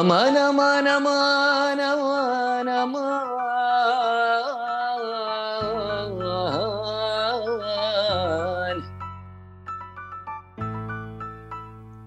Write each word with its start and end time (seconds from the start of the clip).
أمان 0.00 0.36
أمان 0.36 0.86
أمان 0.86 1.80
أمان 1.80 2.68
أمان 2.68 3.26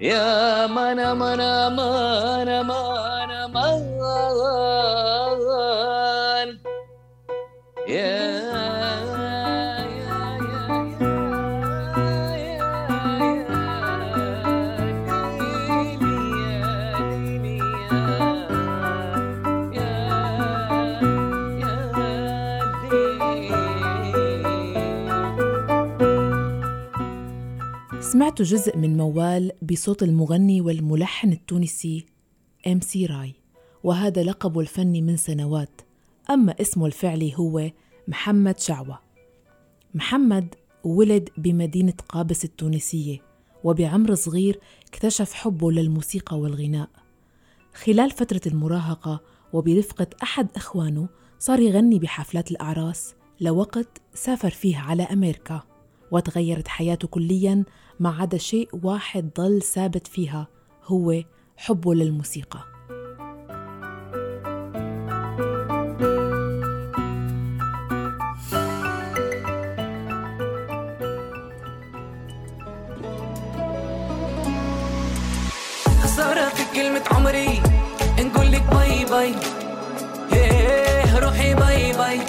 يا 0.02 0.67
من 0.67 0.99
من 1.20 1.41
من 1.75 2.49
سمعتوا 28.29 28.45
جزء 28.45 28.77
من 28.77 28.97
موال 28.97 29.51
بصوت 29.61 30.03
المغني 30.03 30.61
والملحن 30.61 31.31
التونسي 31.31 32.05
ام 32.67 32.79
سي 32.79 33.05
راي 33.05 33.33
وهذا 33.83 34.23
لقبه 34.23 34.59
الفني 34.61 35.02
من 35.02 35.17
سنوات. 35.17 35.81
أما 36.29 36.55
اسمه 36.61 36.85
الفعلي 36.85 37.33
هو 37.35 37.71
محمد 38.07 38.59
شعوة. 38.59 38.99
محمد 39.93 40.55
ولد 40.83 41.29
بمدينة 41.38 41.93
قابس 42.09 42.45
التونسية 42.45 43.21
وبعمر 43.63 44.15
صغير 44.15 44.59
اكتشف 44.88 45.33
حبه 45.33 45.71
للموسيقى 45.71 46.39
والغناء. 46.39 46.89
خلال 47.73 48.11
فترة 48.11 48.41
المراهقة 48.47 49.21
وبرفقة 49.53 50.08
أحد 50.23 50.47
إخوانه 50.55 51.09
صار 51.39 51.59
يغني 51.59 51.99
بحفلات 51.99 52.52
الأعراس 52.52 53.16
لوقت 53.41 54.02
سافر 54.14 54.49
فيه 54.49 54.77
على 54.77 55.03
أمريكا. 55.03 55.61
وتغيرت 56.11 56.67
حياته 56.67 57.07
كليا 57.07 57.63
ما 57.99 58.09
عدا 58.09 58.38
شيء 58.38 58.69
واحد 58.83 59.29
ضل 59.38 59.61
ثابت 59.61 60.07
فيها 60.07 60.47
هو 60.85 61.23
حبه 61.57 61.93
للموسيقى. 61.93 62.59
خسارة 76.03 76.49
في 76.49 76.63
كلمة 76.75 77.03
عمري. 77.11 77.61
نقول 78.19 78.52
لك 78.52 78.63
باي. 78.71 79.05
باي 79.05 79.35
روحي 81.19 81.55
bye 81.55 81.94
bye. 81.94 82.19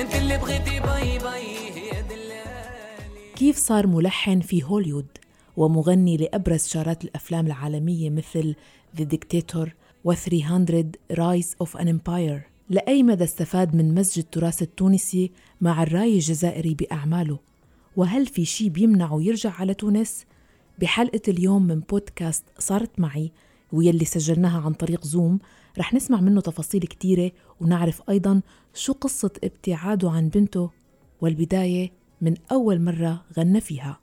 انت 0.00 0.14
اللي 0.14 0.38
بغيتي 0.38 0.80
bye. 0.80 1.09
كيف 3.40 3.56
صار 3.56 3.86
ملحن 3.86 4.40
في 4.40 4.64
هوليوود 4.64 5.06
ومغني 5.56 6.16
لأبرز 6.16 6.66
شارات 6.66 7.04
الأفلام 7.04 7.46
العالمية 7.46 8.10
مثل 8.10 8.54
The 8.96 9.02
Dictator 9.02 9.68
و 10.04 10.14
300 10.14 10.84
Rise 11.12 11.64
of 11.64 11.80
an 11.80 11.84
Empire 11.84 12.40
لأي 12.70 13.02
مدى 13.02 13.24
استفاد 13.24 13.76
من 13.76 13.94
مزج 13.94 14.18
التراث 14.18 14.62
التونسي 14.62 15.30
مع 15.60 15.82
الراي 15.82 16.14
الجزائري 16.14 16.74
بأعماله؟ 16.74 17.38
وهل 17.96 18.26
في 18.26 18.44
شي 18.44 18.70
بيمنعه 18.70 19.22
يرجع 19.22 19.50
على 19.50 19.74
تونس؟ 19.74 20.24
بحلقة 20.78 21.22
اليوم 21.28 21.66
من 21.66 21.80
بودكاست 21.80 22.44
صارت 22.58 23.00
معي 23.00 23.32
ويلي 23.72 24.04
سجلناها 24.04 24.60
عن 24.60 24.72
طريق 24.72 25.04
زوم 25.04 25.38
رح 25.78 25.94
نسمع 25.94 26.20
منه 26.20 26.40
تفاصيل 26.40 26.80
كتيرة 26.80 27.32
ونعرف 27.60 28.02
أيضا 28.08 28.40
شو 28.74 28.92
قصة 28.92 29.30
ابتعاده 29.44 30.10
عن 30.10 30.28
بنته. 30.28 30.70
والبداية 31.20 31.99
من 32.20 32.34
أول 32.52 32.80
مرة 32.80 33.24
غنى 33.38 33.60
فيها. 33.60 34.00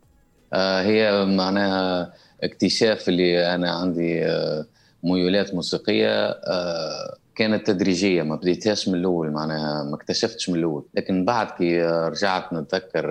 آه، 0.54 0.82
هي 0.82 1.26
معناها 1.26 2.14
اكتشاف 2.44 3.10
اللي 3.10 3.56
أنا 3.56 3.72
عندي 3.72 4.26
آه، 4.26 4.66
ميولات 5.04 5.56
موسيقية 5.56 6.30
آه، 6.30 7.18
كانت 7.36 7.68
تدريجية 7.68 8.24
ما 8.24 8.36
بديتهاش 8.36 8.88
من 8.88 8.96
الأول 8.96 9.32
معناها 9.32 9.84
ما 9.84 9.96
اكتشفتش 9.96 10.50
من 10.50 10.60
الأول. 10.60 10.86
لكن 10.94 11.26
بعد 11.26 11.52
كي 11.52 11.82
رجعت 11.84 12.54
نتذكر 12.54 13.06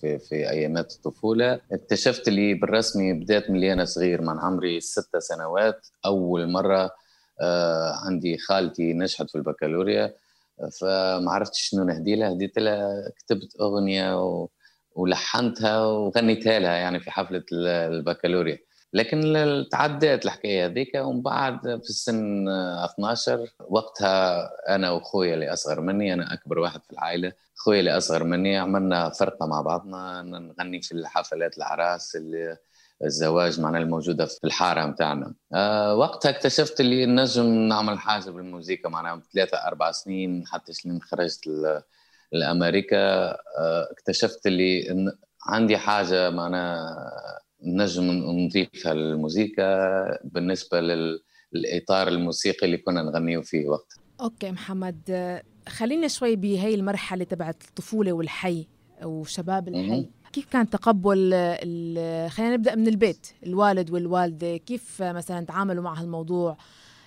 في 0.00 0.18
في 0.18 0.50
أيامات 0.50 0.92
الطفولة 0.92 1.60
اكتشفت 1.72 2.28
اللي 2.28 2.54
بالرسمي 2.54 3.12
بدأت 3.12 3.50
من 3.50 3.56
اللي 3.56 3.72
أنا 3.72 3.84
صغير 3.84 4.22
من 4.22 4.38
عمري 4.38 4.80
ست 4.80 5.16
سنوات. 5.16 5.86
أول 6.06 6.50
مرة 6.50 6.90
عندي 8.06 8.38
خالتي 8.38 8.92
نجحت 8.92 9.30
في 9.30 9.34
البكالوريا. 9.38 10.14
فما 10.80 11.32
عرفتش 11.32 11.60
شنو 11.60 11.84
نهدي 11.84 12.16
لها. 12.16 12.32
هديت 12.32 12.58
لها 12.58 13.10
كتبت 13.18 13.60
أغنية 13.60 14.24
و... 14.24 14.48
ولحنتها 14.94 15.86
وغنيتها 15.86 16.58
لها 16.58 16.72
يعني 16.76 17.00
في 17.00 17.10
حفلة 17.10 17.44
البكالوريا. 17.52 18.58
لكن 18.94 19.34
تعديت 19.70 20.24
الحكاية 20.24 20.66
هذيك 20.66 20.94
ومن 20.94 21.22
بعد 21.22 21.60
في 21.62 21.90
السن 21.90 22.48
12 22.48 23.48
وقتها 23.68 24.50
أنا 24.68 24.90
وأخويا 24.90 25.34
اللي 25.34 25.52
أصغر 25.52 25.80
مني 25.80 26.14
أنا 26.14 26.34
أكبر 26.34 26.58
واحد 26.58 26.82
في 26.84 26.92
العائلة 26.92 27.32
أخويا 27.58 27.80
اللي 27.80 27.96
أصغر 27.96 28.24
مني 28.24 28.56
عملنا 28.56 29.10
فرقة 29.10 29.46
مع 29.46 29.60
بعضنا 29.60 30.22
نغني 30.22 30.82
في 30.82 30.92
الحفلات 30.92 31.56
الاعراس 31.58 32.16
اللي 32.16 32.56
الزواج 33.04 33.60
معنا 33.60 33.78
الموجودة 33.78 34.26
في 34.26 34.38
الحارة 34.44 34.86
متاعنا. 34.86 35.34
أه 35.54 35.94
وقتها 35.94 36.30
اكتشفت 36.30 36.80
اللي 36.80 37.06
نجم 37.06 37.46
نعمل 37.46 37.98
حاجة 37.98 38.30
بالموسيقى 38.30 38.90
معناها 38.90 39.22
ثلاثة 39.34 39.56
أربع 39.56 39.92
سنين 39.92 40.46
حتى 40.46 40.72
شلين 40.72 41.02
خرجت 41.02 41.48
لأمريكا. 42.32 42.96
أه 42.98 43.88
اكتشفت 43.90 44.46
اللي 44.46 45.12
عندي 45.46 45.76
حاجة 45.76 46.30
معناها 46.30 47.08
نجم 47.62 48.04
نضيفها 48.10 48.94
للموسيقى 48.94 50.20
بالنسبة 50.24 50.80
للإطار 50.80 52.08
الموسيقي 52.08 52.66
اللي 52.66 52.76
كنا 52.76 53.02
نغنيه 53.02 53.40
فيه 53.40 53.68
وقتها. 53.68 54.02
أوكي 54.20 54.50
محمد. 54.50 55.40
خلينا 55.68 56.08
شوي 56.08 56.36
بهي 56.36 56.74
المرحلة 56.74 57.24
تبعت 57.24 57.62
الطفولة 57.68 58.12
والحي 58.12 58.66
وشباب 59.04 59.68
الحي. 59.68 60.08
كيف 60.32 60.46
كان 60.52 60.70
تقبل 60.70 61.30
خلينا 62.30 62.54
نبدأ 62.54 62.74
من 62.74 62.88
البيت 62.88 63.26
الوالد 63.46 63.90
والوالدة 63.90 64.56
كيف 64.56 65.02
مثلا 65.02 65.46
تعاملوا 65.46 65.84
مع 65.84 66.00
هالموضوع؟ 66.00 66.56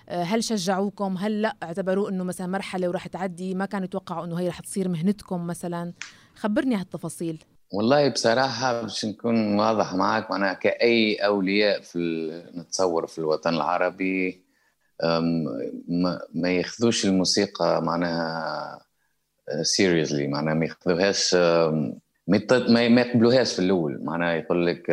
هل 0.08 0.44
شجعوكم؟ 0.44 1.16
هل 1.16 1.42
لا؟ 1.42 1.56
اعتبروه 1.62 2.10
إنه 2.10 2.24
مثلا 2.24 2.46
مرحلة 2.46 2.88
وراح 2.88 3.06
تعدي 3.06 3.54
ما 3.54 3.66
كانوا 3.66 3.84
يتوقعوا 3.84 4.24
إنه 4.24 4.40
هي 4.40 4.48
رح 4.48 4.60
تصير 4.60 4.88
مهنتكم 4.88 5.46
مثلا. 5.46 5.92
خبرني 6.36 6.74
هالتفاصيل. 6.74 7.44
والله 7.72 8.08
بصراحة 8.08 8.82
باش 8.82 9.04
نكون 9.04 9.58
واضح 9.58 9.94
معك 9.94 10.30
معناها 10.30 10.54
كأي 10.54 11.14
أولياء 11.14 11.80
في 11.80 12.30
نتصور 12.54 13.06
في 13.06 13.18
الوطن 13.18 13.54
العربي 13.54 14.44
ما 16.34 16.50
ياخذوش 16.50 17.06
الموسيقى 17.06 17.82
معناها 17.82 18.80
سيريسلي 19.62 20.28
معناها 20.28 20.54
ما 20.54 20.64
ياخذوهاش 20.64 21.36
ما 22.26 23.00
يقبلوهاش 23.00 23.52
في 23.52 23.58
الأول. 23.58 24.04
معناها 24.04 24.34
يقول 24.34 24.66
لك 24.66 24.90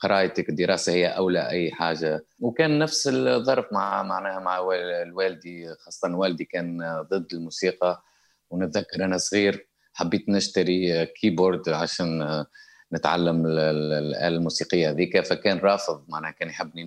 قرايتك 0.00 0.48
الدراسة 0.48 0.92
هي 0.92 1.06
أولى 1.06 1.48
أي 1.50 1.70
حاجة. 1.70 2.24
وكان 2.40 2.78
نفس 2.78 3.08
الظرف 3.08 3.72
مع 3.72 4.02
معناها 4.02 4.38
مع 4.40 4.58
الوالدي. 5.02 5.74
خاصة 5.74 6.16
والدي 6.16 6.44
كان 6.44 6.78
ضد 7.10 7.26
الموسيقى. 7.32 8.02
ونتذكر 8.50 9.04
أنا 9.04 9.18
صغير 9.18 9.68
حبيت 9.94 10.28
نشتري 10.28 11.06
keyboard 11.06 11.68
عشان 11.68 12.44
نتعلم 12.92 13.46
الآلة 13.46 14.36
الموسيقية 14.36 14.90
هذيك. 14.90 15.26
فكان 15.26 15.58
رافض 15.58 16.04
معناها 16.08 16.30
كان 16.30 16.48
يحبني 16.48 16.84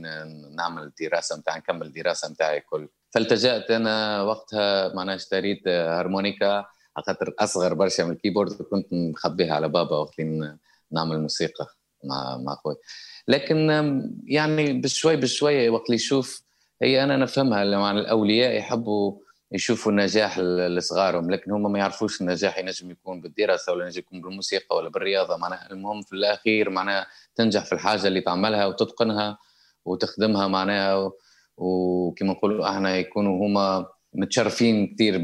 نعمل 0.55 0.83
الدراسة 0.83 1.37
نتاعي 1.37 1.59
نكمل 1.59 1.85
الدراسة 1.85 2.29
نتاعي 2.29 2.59
كل 2.59 2.87
فالتجأت 3.13 3.71
أنا 3.71 4.21
وقتها 4.21 4.93
معناها 4.95 5.15
اشتريت 5.15 5.67
هارمونيكا. 5.67 6.65
على 6.97 7.03
خاطر 7.05 7.33
أصغر 7.39 7.73
برشا 7.73 8.03
من 8.03 8.11
ال 8.11 8.16
keyboard 8.16 8.53
كنت 8.53 8.93
مخبيها 8.93 9.53
على 9.53 9.69
بابا 9.69 9.97
وقت 9.97 10.21
نعمل 10.91 11.21
موسيقى 11.21 11.67
مع 12.03 12.37
مع 12.37 12.53
أخوي. 12.53 12.75
لكن 13.27 13.69
يعني 14.25 14.73
بشوي 14.73 15.15
بشوي 15.15 15.69
وقت 15.69 15.85
اللي 15.85 15.95
يشوف 15.95 16.43
هي 16.81 17.03
أنا 17.03 17.17
نفهمها 17.17 17.77
مع 17.77 17.91
الأولياء 17.91 18.57
يحبوا 18.57 19.19
يشوفوا 19.51 19.91
النجاح 19.91 20.39
لصغارهم 20.39 21.31
لكن 21.31 21.51
هم 21.51 21.71
ما 21.71 21.79
يعرفوش 21.79 22.21
النجاح 22.21 22.57
ينجم 22.57 22.91
يكون 22.91 23.21
بالدراسة 23.21 23.71
ولا 23.71 23.83
ينجم 23.83 23.99
يكون 23.99 24.21
بالموسيقى 24.21 24.75
ولا 24.77 24.89
بالرياضة. 24.89 25.37
معناها 25.37 25.71
المهم 25.71 26.01
في 26.01 26.13
الأخير 26.13 26.69
معناها 26.69 27.07
تنجح 27.35 27.65
في 27.65 27.73
الحاجة 27.73 28.07
اللي 28.07 28.21
تعملها 28.21 28.65
وتتقنها 28.65 29.37
وتخدمها 29.85 30.47
معناها 30.47 31.11
وكما 31.57 32.31
نقولوا 32.31 32.69
أحنا 32.69 32.97
يكونوا 32.97 33.47
هما 33.47 33.87
متشرفين 34.13 34.95
كثير 34.95 35.17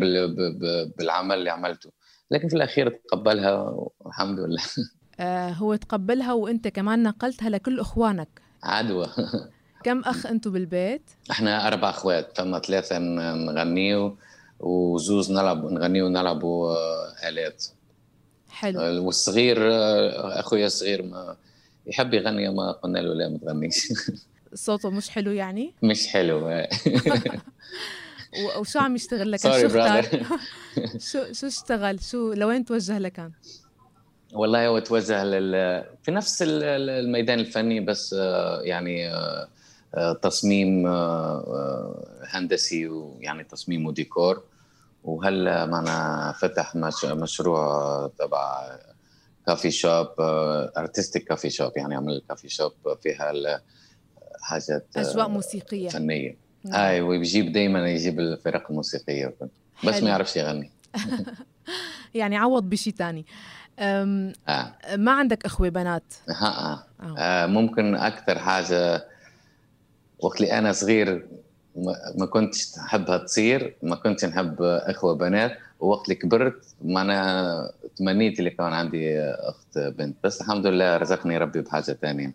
بالعمل 0.97 1.37
اللي 1.37 1.49
عملته. 1.49 1.91
لكن 2.31 2.47
في 2.47 2.55
الأخير 2.55 2.89
تقبلها 2.89 3.75
والحمد 3.99 4.39
لله. 4.39 4.63
آه 5.19 5.49
هو 5.49 5.75
تقبلها 5.75 6.33
وأنت 6.33 6.67
كمان 6.67 7.03
نقلتها 7.03 7.49
لكل 7.49 7.79
إخوانك. 7.79 8.41
عدوى. 8.63 9.07
كم 9.83 9.99
أخ 9.99 10.25
أنتم 10.25 10.51
بالبيت؟ 10.51 11.01
إحنا 11.31 11.67
أربع 11.67 11.89
أخوات 11.89 12.37
فما 12.37 12.59
ثلاثة 12.59 12.99
نغنيو 12.99 14.17
وزوز 14.59 15.31
نلعب 15.31 15.65
نغنيو 15.71 16.05
ونلعبوا 16.05 16.71
آه، 16.71 17.29
آلات. 17.29 17.65
حلو. 18.49 18.79
آه، 18.79 18.99
والصغير 18.99 19.57
أخويا 20.39 20.65
الصغير 20.65 21.03
ما 21.03 21.35
يحب 21.87 22.13
يغني 22.13 22.49
ما 22.49 22.71
قلنا 22.71 22.99
له 22.99 23.13
لا 23.13 23.29
ما 23.29 23.37
تغنيش. 23.37 23.87
صوته 24.53 24.89
مش 24.89 25.09
حلو 25.09 25.31
يعني؟ 25.31 25.73
مش 25.83 26.07
حلو. 26.07 26.67
وشو 28.59 28.79
عم 28.79 28.95
يشتغل 28.95 29.31
لك. 29.31 29.39
شو 29.41 29.47
اختار؟ 29.49 30.03
شو 31.11 31.33
شو 31.33 31.47
اشتغل؟ 31.47 31.99
شو 32.01 32.33
لوين 32.33 32.65
توجه 32.65 32.97
لكان 32.99 33.31
والله 34.33 34.67
هو 34.67 34.79
توجه 34.79 35.23
لل 35.23 35.83
في 36.03 36.11
نفس 36.11 36.41
ال- 36.41 36.63
ال- 36.63 36.89
الميدان 36.89 37.39
الفني 37.39 37.79
بس 37.79 38.15
آه، 38.19 38.61
يعني 38.61 39.13
آه، 39.13 39.47
آه، 39.95 40.13
تصميم 40.13 40.87
آه، 40.87 40.91
آه، 41.47 42.19
هندسي 42.27 42.87
ويعني 42.87 43.43
تصميم 43.43 43.85
وديكور. 43.85 44.43
وهلا 45.03 45.65
معنا 45.65 46.33
فتح 46.41 46.75
مش- 46.75 47.05
مشروع 47.05 48.07
تبع 48.19 48.77
coffee 49.47 49.71
shop 49.71 50.07
artistic 50.77 51.23
coffee 51.27 51.49
shop 51.49 51.71
يعني 51.77 51.95
عمل 51.95 52.21
coffee 52.29 52.49
shop 52.49 52.71
فيها 53.03 53.31
حاجات 54.41 54.87
أجواء 54.97 55.27
موسيقية. 55.27 55.89
فنية. 55.89 56.37
نعم. 56.69 56.81
اي 56.81 57.01
ويجيب 57.01 57.51
دائما 57.51 57.89
يجيب 57.89 58.19
الفرق 58.19 58.69
الموسيقية 58.71 59.33
بس 59.83 59.93
حلو. 59.93 60.03
ما 60.03 60.09
يعرفش 60.09 60.35
يغني 60.37 60.71
يعني 62.15 62.37
عوض 62.37 62.63
بشي 62.69 62.91
تاني 62.91 63.25
أم، 63.79 64.33
آه 64.47 64.73
ما 64.95 65.11
عندك 65.11 65.45
أخوة 65.45 65.69
بنات 65.69 66.13
ها 66.29 66.47
آه. 66.47 66.83
آه. 67.03 67.15
آه، 67.17 67.45
ممكن 67.45 67.95
أكثر 67.95 68.39
حاجة 68.39 69.07
وقت 70.19 70.41
اللي 70.41 70.51
أنا 70.57 70.71
صغير 70.71 71.27
ما- 72.15 72.25
كنتش 72.25 72.67
أحبها 72.77 73.17
تصير 73.17 73.75
ما 73.83 73.95
كنتش 73.95 74.25
نحب 74.25 74.61
أخوة 74.61 75.15
بنات 75.15 75.57
ووقت 75.79 76.03
اللي 76.03 76.15
كبرت 76.15 76.65
معناها 76.85 77.71
تمنيت 77.97 78.39
اللي 78.39 78.49
كان 78.49 78.73
عندي 78.73 79.19
أخت 79.21 79.77
بنت 79.77 80.15
بس 80.23 80.41
الحمد 80.41 80.67
لله 80.67 80.97
رزقني 80.97 81.37
ربي 81.37 81.61
بحاجة 81.61 81.83
ثانية 82.01 82.33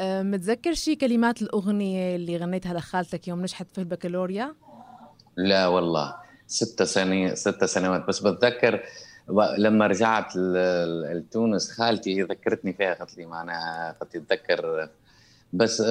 متذكر 0.00 0.74
شي 0.74 0.96
كلمات 0.96 1.42
الأغنية 1.42 2.16
اللي 2.16 2.36
غنيتها 2.36 2.74
لخالتك 2.74 3.28
يوم 3.28 3.42
نجحت 3.42 3.66
في 3.72 3.78
البكالوريا؟ 3.78 4.54
لا 5.36 5.66
والله 5.66 6.16
ست 6.46 6.82
سنين 6.82 7.34
ست 7.34 7.64
سنوات. 7.64 8.08
بس 8.08 8.20
بتذكر 8.20 8.82
لما 9.58 9.86
رجعت 9.86 10.36
لتونس 11.14 11.70
خالتي 11.70 12.22
ذكرتني 12.22 12.72
فيها 12.72 12.94
قالت 12.94 13.18
لي 13.18 13.26
معناها 13.26 13.96
قلت 14.00 14.16
تتذكر. 14.16 14.88
بس 15.52 15.82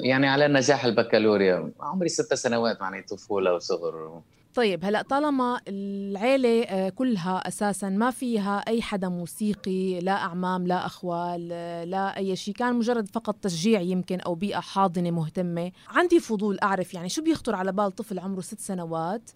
يعني 0.00 0.28
على 0.28 0.48
نجاح 0.48 0.84
البكالوريا. 0.84 1.70
عمري 1.80 2.08
ست 2.08 2.34
سنوات 2.34 2.80
يعني 2.80 3.02
طفولة 3.02 3.54
وصغر 3.54 4.20
طيب 4.54 4.84
هلأ 4.84 5.02
طالما 5.02 5.60
العيلة 5.68 6.62
آه، 6.62 6.88
كلها 6.88 7.48
أساسا 7.48 7.88
ما 7.88 8.10
فيها 8.10 8.58
أي 8.68 8.82
حدا 8.82 9.08
موسيقي 9.08 10.00
لا 10.00 10.12
أعمام 10.12 10.66
لا 10.66 10.86
أخوال 10.86 11.48
آه، 11.52 11.84
لا 11.84 12.16
أي 12.16 12.36
شيء 12.36 12.54
كان 12.54 12.74
مجرد 12.74 13.08
فقط 13.08 13.34
تشجيع 13.42 13.80
يمكن 13.80 14.20
أو 14.20 14.34
بيئة 14.34 14.60
حاضنة 14.60 15.10
مهتمة. 15.10 15.72
عندي 15.88 16.20
فضول 16.20 16.58
أعرف 16.62 16.94
يعني 16.94 17.08
شو 17.08 17.22
بيخطر 17.22 17.54
على 17.54 17.72
بال 17.72 17.90
طفل 17.92 18.18
عمره 18.18 18.40
ست 18.40 18.60
سنوات 18.60 19.30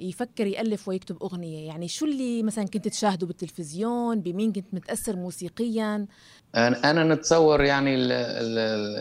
يفكر 0.00 0.46
يألف 0.46 0.88
ويكتب 0.88 1.22
أغنية؟ 1.22 1.66
يعني 1.66 1.88
شو 1.88 2.04
اللي 2.06 2.42
مثلا 2.42 2.64
كنت 2.64 2.88
تشاهده 2.88 3.26
بالتلفزيون؟ 3.26 4.20
بمين 4.20 4.52
كنت 4.52 4.74
متأثر 4.74 5.16
موسيقيا؟ 5.16 6.06
أنا 6.54 7.14
نتصور 7.14 7.62
يعني 7.64 7.94
ال 7.94 8.12
ال 8.12 8.58
ال 8.58 8.96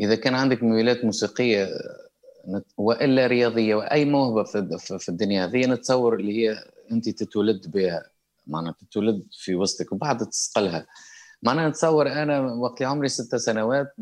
إذا 0.00 0.14
كان 0.14 0.34
عندك 0.34 0.62
ميولات 0.62 1.04
موسيقية 1.04 1.64
نت- 1.64 2.09
وإلا 2.76 3.26
رياضية 3.26 3.74
وأي 3.74 4.04
موهبة 4.04 4.44
في 4.98 5.08
الدنيا 5.08 5.44
هذه 5.44 5.66
نتصور 5.66 6.14
اللي 6.14 6.32
هي 6.38 6.64
أنت 6.92 7.08
تتولد 7.08 7.70
بها 7.70 8.10
معناها 8.46 8.74
تتولد 8.90 9.22
في 9.32 9.54
وسطك 9.54 9.92
وبعد 9.92 10.26
تصقلها 10.26 10.86
معناها 11.42 11.68
نتصور 11.68 12.12
أنا 12.12 12.40
وقت 12.40 12.82
عمري 12.82 13.08
ست 13.08 13.36
سنوات 13.36 13.94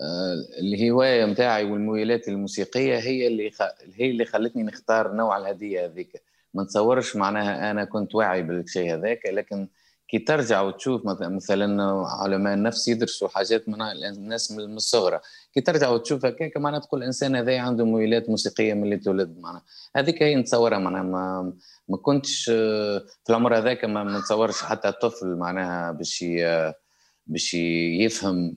آه، 0.00 0.34
الهواية 0.60 1.24
متاعي 1.24 1.64
والميولات 1.64 2.28
الموسيقية 2.28 2.98
هي 2.98 3.26
اللي. 3.26 3.50
هي 3.94 4.10
اللي 4.10 4.24
خلتني 4.24 4.62
نختار 4.62 5.12
نوع 5.12 5.38
الهدية 5.38 5.84
هذيك 5.84 6.22
ما 6.54 6.62
نتصورش 6.62 7.16
معناها 7.16 7.70
أنا 7.70 7.84
كنت 7.84 8.14
واعي 8.14 8.42
بالشيء 8.42 8.94
هذاك 8.94 9.20
لكن 9.26 9.68
كي 10.08 10.18
ترجع 10.18 10.60
وتشوف 10.62 11.06
مث- 11.06 11.22
مثلا 11.22 11.82
علماء 12.22 12.54
النفس 12.54 12.88
يدرسوا 12.88 13.28
حاجات 13.28 13.68
من 13.68 13.82
الناس 13.82 14.52
من 14.52 14.76
الصغرى. 14.76 15.20
كي 15.54 15.60
ترجع 15.60 15.88
وتشوف 15.88 16.24
هكاك 16.26 16.56
معناها 16.56 16.80
تقول 16.80 17.00
الإنسان 17.00 17.36
هذا 17.36 17.58
عنده 17.58 17.84
ميولات 17.84 18.30
موسيقية 18.30 18.74
من 18.74 18.82
اللي 18.84 18.96
تولد 18.96 19.38
معناها. 19.38 19.62
هذيك 19.96 20.22
هي 20.22 20.34
نتصورها 20.34 20.78
معناها. 20.78 21.02
ما 21.02 21.52
ما 21.88 21.96
كنتش 21.96 22.50
آه، 22.54 22.98
في 23.24 23.30
العمر 23.30 23.58
هذاك 23.58 23.84
ما 23.84 24.18
نتصورش 24.18 24.62
حتى 24.62 24.92
طفل 24.92 25.26
معناها 25.36 25.92
باش 25.92 26.24
باش 27.26 27.54
يفهم 27.54 28.56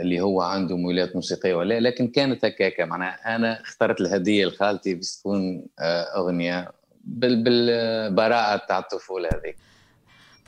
اللي 0.00 0.20
هو 0.20 0.42
عنده 0.42 0.76
ميولات 0.76 1.14
موسيقية 1.16 1.54
ولا 1.54 1.74
لا، 1.80 1.88
لكن 1.88 2.08
كانت 2.08 2.44
هكاك 2.44 2.80
معناها. 2.80 3.36
أنا 3.36 3.60
اخترت 3.60 4.00
الهدية 4.00 4.46
لخالتي 4.46 4.94
باش 4.94 5.16
تكون 5.16 5.66
آه، 5.78 6.02
أغنية 6.16 6.72
بال- 7.04 7.42
بالبراءة 7.44 8.66
تاع 8.68 8.78
الطفولة 8.78 9.28
هذيك. 9.28 9.56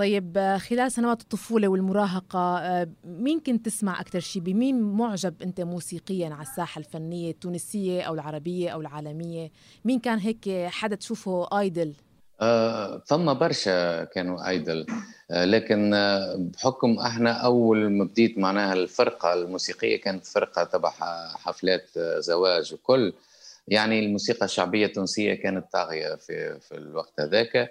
طيب 0.00 0.38
آه، 0.38 0.58
خلال 0.58 0.92
سنوات 0.92 1.20
الطفولة 1.20 1.68
والمراهقة 1.68 2.58
آه، 2.58 2.88
مين 3.04 3.40
كنت 3.40 3.66
تسمع 3.66 4.00
أكثر 4.00 4.20
شيء 4.20 4.42
بمين 4.42 4.82
معجب 4.82 5.42
أنت 5.42 5.60
موسيقيا 5.60 6.28
على 6.28 6.42
الساحة 6.42 6.78
الفنية 6.78 7.30
التونسية 7.30 8.02
أو 8.02 8.14
العربية 8.14 8.70
أو 8.70 8.80
العالمية؟ 8.80 9.50
مين 9.84 10.00
كان 10.00 10.18
هيك 10.18 10.66
حدا 10.66 10.96
تشوفه 10.96 11.48
آيدل؟ 11.60 11.94
آه، 12.40 13.02
ثم 13.06 13.34
برشا 13.34 14.04
كانوا 14.04 14.48
آيدل. 14.48 14.86
آه، 15.30 15.44
لكن 15.44 15.94
آه، 15.94 16.36
بحكم 16.36 16.98
إحنا 16.98 17.32
أول 17.32 17.90
ما 17.90 18.04
بديت 18.04 18.38
معناها 18.38 18.72
الفرقة 18.72 19.34
الموسيقية 19.34 20.00
كانت 20.00 20.26
فرقة 20.26 20.64
تبع 20.64 20.90
حفلات 21.34 21.98
زواج 22.18 22.74
وكل. 22.74 23.12
يعني 23.68 24.06
الموسيقى 24.06 24.44
الشعبية 24.44 24.86
التونسية 24.86 25.34
كانت 25.34 25.72
طاغية 25.72 26.14
في 26.14 26.60
في 26.60 26.76
الوقت 26.76 27.20
هذاك. 27.20 27.70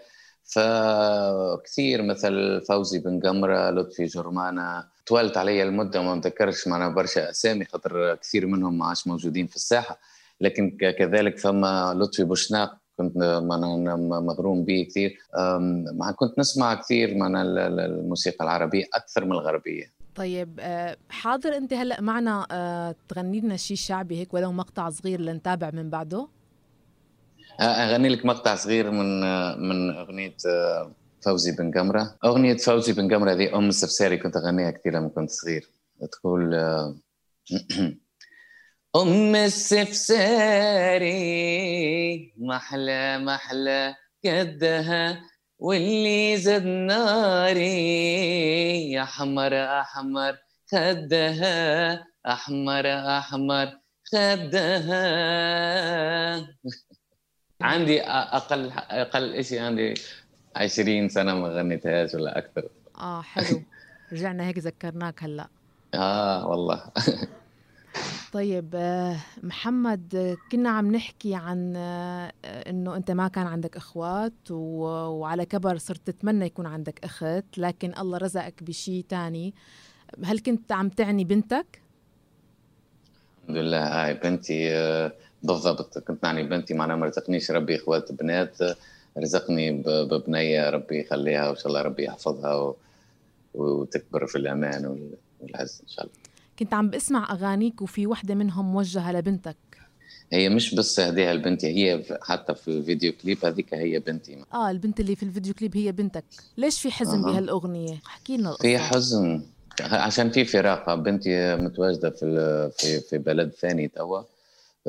فكثير 0.50 2.02
مثل 2.02 2.62
فوزي 2.68 3.00
بن 3.00 3.20
قمره 3.20 3.70
لطفي 3.70 4.06
جرمانة. 4.06 4.84
طولت 5.08 5.38
علي 5.38 5.64
المدة 5.64 6.02
ما 6.02 6.16
نتذكرش 6.16 6.68
معناها 6.68 6.90
برشا 6.90 7.30
أسامي 7.30 7.66
خاطر 7.66 8.16
كثير 8.16 8.46
منهم 8.46 8.78
ما 8.78 8.86
عادش 8.86 9.08
موجودين 9.08 9.48
في 9.48 9.56
الساحة. 9.56 10.00
لكن 10.42 10.78
كذلك 11.00 11.40
ثم 11.40 11.66
لطفي 11.66 12.24
بوشناق 12.24 12.78
كنت 12.98 13.18
مغروم 13.18 14.66
به 14.66 14.88
كثير. 14.90 15.18
مع 15.94 16.12
كنت 16.12 16.40
نسمع 16.40 16.74
كثير 16.74 17.14
من 17.16 17.36
الموسيقى 17.36 18.46
العربية 18.46 18.86
أكثر 18.94 19.26
من 19.26 19.32
الغربية. 19.32 20.00
طيب 20.16 20.60
آه، 20.60 20.98
حاضر 21.10 21.58
أنت 21.58 21.74
هلأ 21.74 22.02
معنا 22.02 22.48
آه، 22.52 22.96
تغني 23.10 23.40
لنا 23.40 23.58
شيء 23.58 23.78
شعبي 23.78 24.20
هيك 24.20 24.34
ولو 24.34 24.52
مقطع 24.52 24.90
صغير 24.90 25.22
لنتابع 25.22 25.72
من 25.74 25.90
بعده؟ 25.90 26.28
أغني 27.60 28.10
لك 28.10 28.26
مقطع 28.26 28.56
صغير 28.56 28.92
من 28.92 29.22
من 29.70 29.98
أغنية 29.98 30.36
فوزي 31.26 31.52
بن 31.52 31.72
قمرة. 31.72 32.18
أغنية 32.26 32.58
فوزي 32.58 32.94
بن 32.94 33.14
قمرة 33.14 33.32
هذه 33.32 33.58
أم 33.58 33.70
السفساري 33.70 34.18
كنت 34.18 34.38
أغنيها 34.38 34.72
كثير 34.72 34.94
لما 34.94 35.10
كنت 35.10 35.30
صغير. 35.30 35.70
تقول 36.12 36.56
أم 38.96 39.36
السفساري 39.36 41.10
محلى 42.38 43.18
محلى 43.18 43.96
قدها 44.26 45.22
واللي 45.60 46.38
زد 46.38 46.66
ناري 46.66 47.72
يا 48.92 49.04
أحمر 49.04 49.54
أحمر 49.82 50.38
خدها 50.72 52.06
أحمر 52.28 52.86
أحمر 53.18 53.80
خدها. 54.12 55.00
عندي 57.62 58.02
أقل 58.02 58.72
أقل 58.76 59.44
شيء 59.44 59.62
عندي 59.62 59.94
20 60.56 61.10
سنة 61.10 61.36
ما 61.36 61.48
غنيتهاش 61.48 62.14
ولا 62.16 62.38
أكثر. 62.38 62.64
آه 62.98 63.22
حلو. 63.22 63.62
رجعنا 64.14 64.48
هيك 64.48 64.58
ذكرناك 64.60 65.24
هلأ. 65.24 65.48
آه 65.94 66.48
والله. 66.48 66.84
طيب 68.34 68.70
آه، 68.76 69.18
محمد 69.44 70.38
كنا 70.52 70.70
عم 70.70 70.96
نحكي 70.96 71.36
عن 71.36 71.74
آه، 71.78 72.32
إنه 72.46 72.96
أنت 72.96 73.12
ما 73.12 73.28
كان 73.28 73.48
عندك 73.48 73.78
أخوات 73.78 74.52
وعلى 74.52 75.46
كبر 75.46 75.78
صرت 75.78 76.08
تتمنى 76.08 76.46
يكون 76.46 76.66
عندك 76.66 77.00
أخت 77.04 77.58
لكن 77.58 77.94
الله 78.00 78.18
رزقك 78.18 78.64
بشيء 78.64 79.06
تاني. 79.10 79.54
هل 80.26 80.40
كنت 80.40 80.72
عم 80.72 80.90
تعني 80.90 81.24
بنتك؟ 81.24 81.82
الحمد 83.44 83.58
لله. 83.58 84.06
هاي 84.06 84.14
بنتي 84.14 84.76
آه، 84.76 85.12
بالضبط. 85.44 85.98
كنت 85.98 86.24
معني 86.24 86.44
بنتي 86.44 86.74
معناها 86.74 86.96
ما 86.98 87.06
رزقنيش 87.06 87.52
ربي 87.52 87.76
إخوات 87.76 88.12
بنات 88.12 88.62
آه، 88.62 88.76
رزقني 89.18 89.72
ببنية 89.86 90.70
ربي 90.70 91.00
يخليها 91.00 91.48
وإن 91.50 91.56
شاء 91.56 91.68
الله 91.68 91.82
ربي 91.82 92.04
يحفظها 92.06 92.56
و... 92.56 92.76
وتكبر 93.54 94.28
في 94.28 94.38
الأمان 94.38 94.86
وال- 94.86 95.14
والعز 95.42 95.80
إن 95.84 95.88
شاء 95.88 96.06
الله. 96.06 96.16
كنت 96.60 96.74
عم 96.74 96.90
بسمع 96.90 97.32
أغانيك 97.34 97.82
وفي 97.82 98.08
وحدة 98.08 98.36
منهم 98.36 98.72
موجهة 98.74 99.12
لبنتك. 99.12 99.56
هي 100.34 100.50
مش 100.50 100.76
بس 100.76 101.00
هديها 101.00 101.34
لبنتي 101.34 101.68
هي 101.68 102.04
حتى 102.22 102.56
في 102.56 102.68
الفيديو 102.68 103.14
كليب 103.24 103.46
هذيك 103.46 103.74
هي 103.74 104.00
بنتي. 104.00 104.44
آه 104.54 104.72
البنت 104.72 105.00
اللي 105.00 105.16
في 105.16 105.24
الفيديو 105.24 105.54
كليب 105.54 105.78
هي 105.78 105.92
بنتك. 105.92 106.24
ليش 106.58 106.82
في 106.82 106.92
حزن 106.92 107.24
أها. 107.24 107.32
بهالأغنية؟ 107.32 108.00
احكي 108.06 108.38
لنا 108.38 108.56
في 108.56 108.76
القصة. 108.76 108.88
حزن. 108.88 109.44
عشان 109.82 110.30
في 110.30 110.46
فراق 110.46 110.94
بنتي 110.96 111.56
متواجدة 111.56 112.10
في 112.10 112.72
في 112.78 113.00
في 113.00 113.18
بلد 113.18 113.52
ثاني 113.52 113.88
توا. 113.88 114.22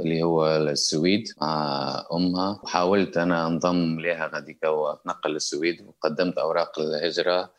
اللي 0.00 0.22
هو 0.22 0.56
السويد. 0.56 1.28
مع 1.40 2.06
أمها. 2.12 2.60
وحاولت 2.62 3.16
أنا 3.16 3.46
أنضم 3.46 4.00
لها 4.00 4.30
غاديك 4.34 4.64
وأتنقل 4.64 5.30
للسويد. 5.30 5.86
وقدمت 5.86 6.38
أوراق 6.38 6.78
الهجرة. 6.78 7.50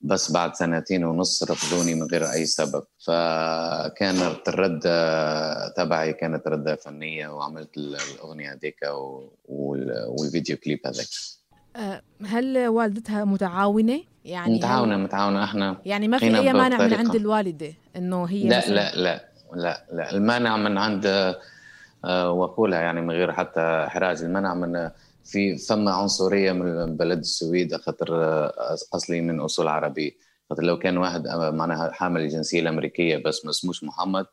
بس 0.00 0.32
بعد 0.32 0.54
سنتين 0.54 1.04
ونص 1.04 1.50
رفضوني 1.50 1.94
من 1.94 2.06
غير 2.06 2.32
أي 2.32 2.46
سبب. 2.46 2.84
فكانت 3.06 4.48
الرده 4.48 5.68
تبعي 5.68 6.12
كانت 6.12 6.48
رده 6.48 6.76
فنية. 6.76 7.28
وعملت 7.28 7.76
الأغنية 7.76 8.52
هذيك 8.52 8.78
والفيديو 9.48 10.56
كليب 10.56 10.80
هذاك. 10.86 11.06
آه، 11.76 12.02
هل 12.26 12.68
والدتها 12.68 13.24
متعاونة؟ 13.24 14.00
يعني 14.24 14.54
متعاونة 14.54 14.96
متعاونة. 14.96 15.44
إحنا 15.44 15.76
يعني 15.84 16.08
ما 16.08 16.18
في 16.18 16.24
أي 16.24 16.52
مانع 16.52 16.86
من. 16.86 16.94
عند 16.94 17.14
الوالدة 17.14 17.72
إنه 17.96 18.24
هي 18.24 18.48
لا 18.48 18.68
لا 18.68 18.96
لا 18.96 19.24
لا 19.54 19.84
لا. 19.92 20.12
المانع 20.12 20.56
من 20.56 20.78
عند 20.78 21.34
وأقولها 22.04 22.80
يعني 22.80 23.00
من 23.00 23.10
غير 23.10 23.32
حتى 23.32 23.60
احراج 23.60 24.22
المنع 24.22 24.54
من 24.54 24.90
في 25.24 25.58
ثم 25.58 25.88
عنصرية 25.88 26.52
من 26.52 26.96
بلد 26.96 27.18
السويد 27.18 27.76
خاطر 27.76 28.24
آه، 28.24 28.76
أصلي 28.94 29.20
من 29.20 29.40
أصول 29.40 29.68
عربية. 29.68 30.10
خاطر 30.50 30.62
لو 30.62 30.78
كان 30.78 30.96
واحد 30.96 31.26
آه، 31.26 31.50
معناها 31.50 31.90
حامل 31.92 32.20
الجنسية 32.20 32.60
الأمريكية 32.60 33.16
بس 33.16 33.44
ما 33.44 33.50
اسموش 33.50 33.84
محمد 33.84 34.26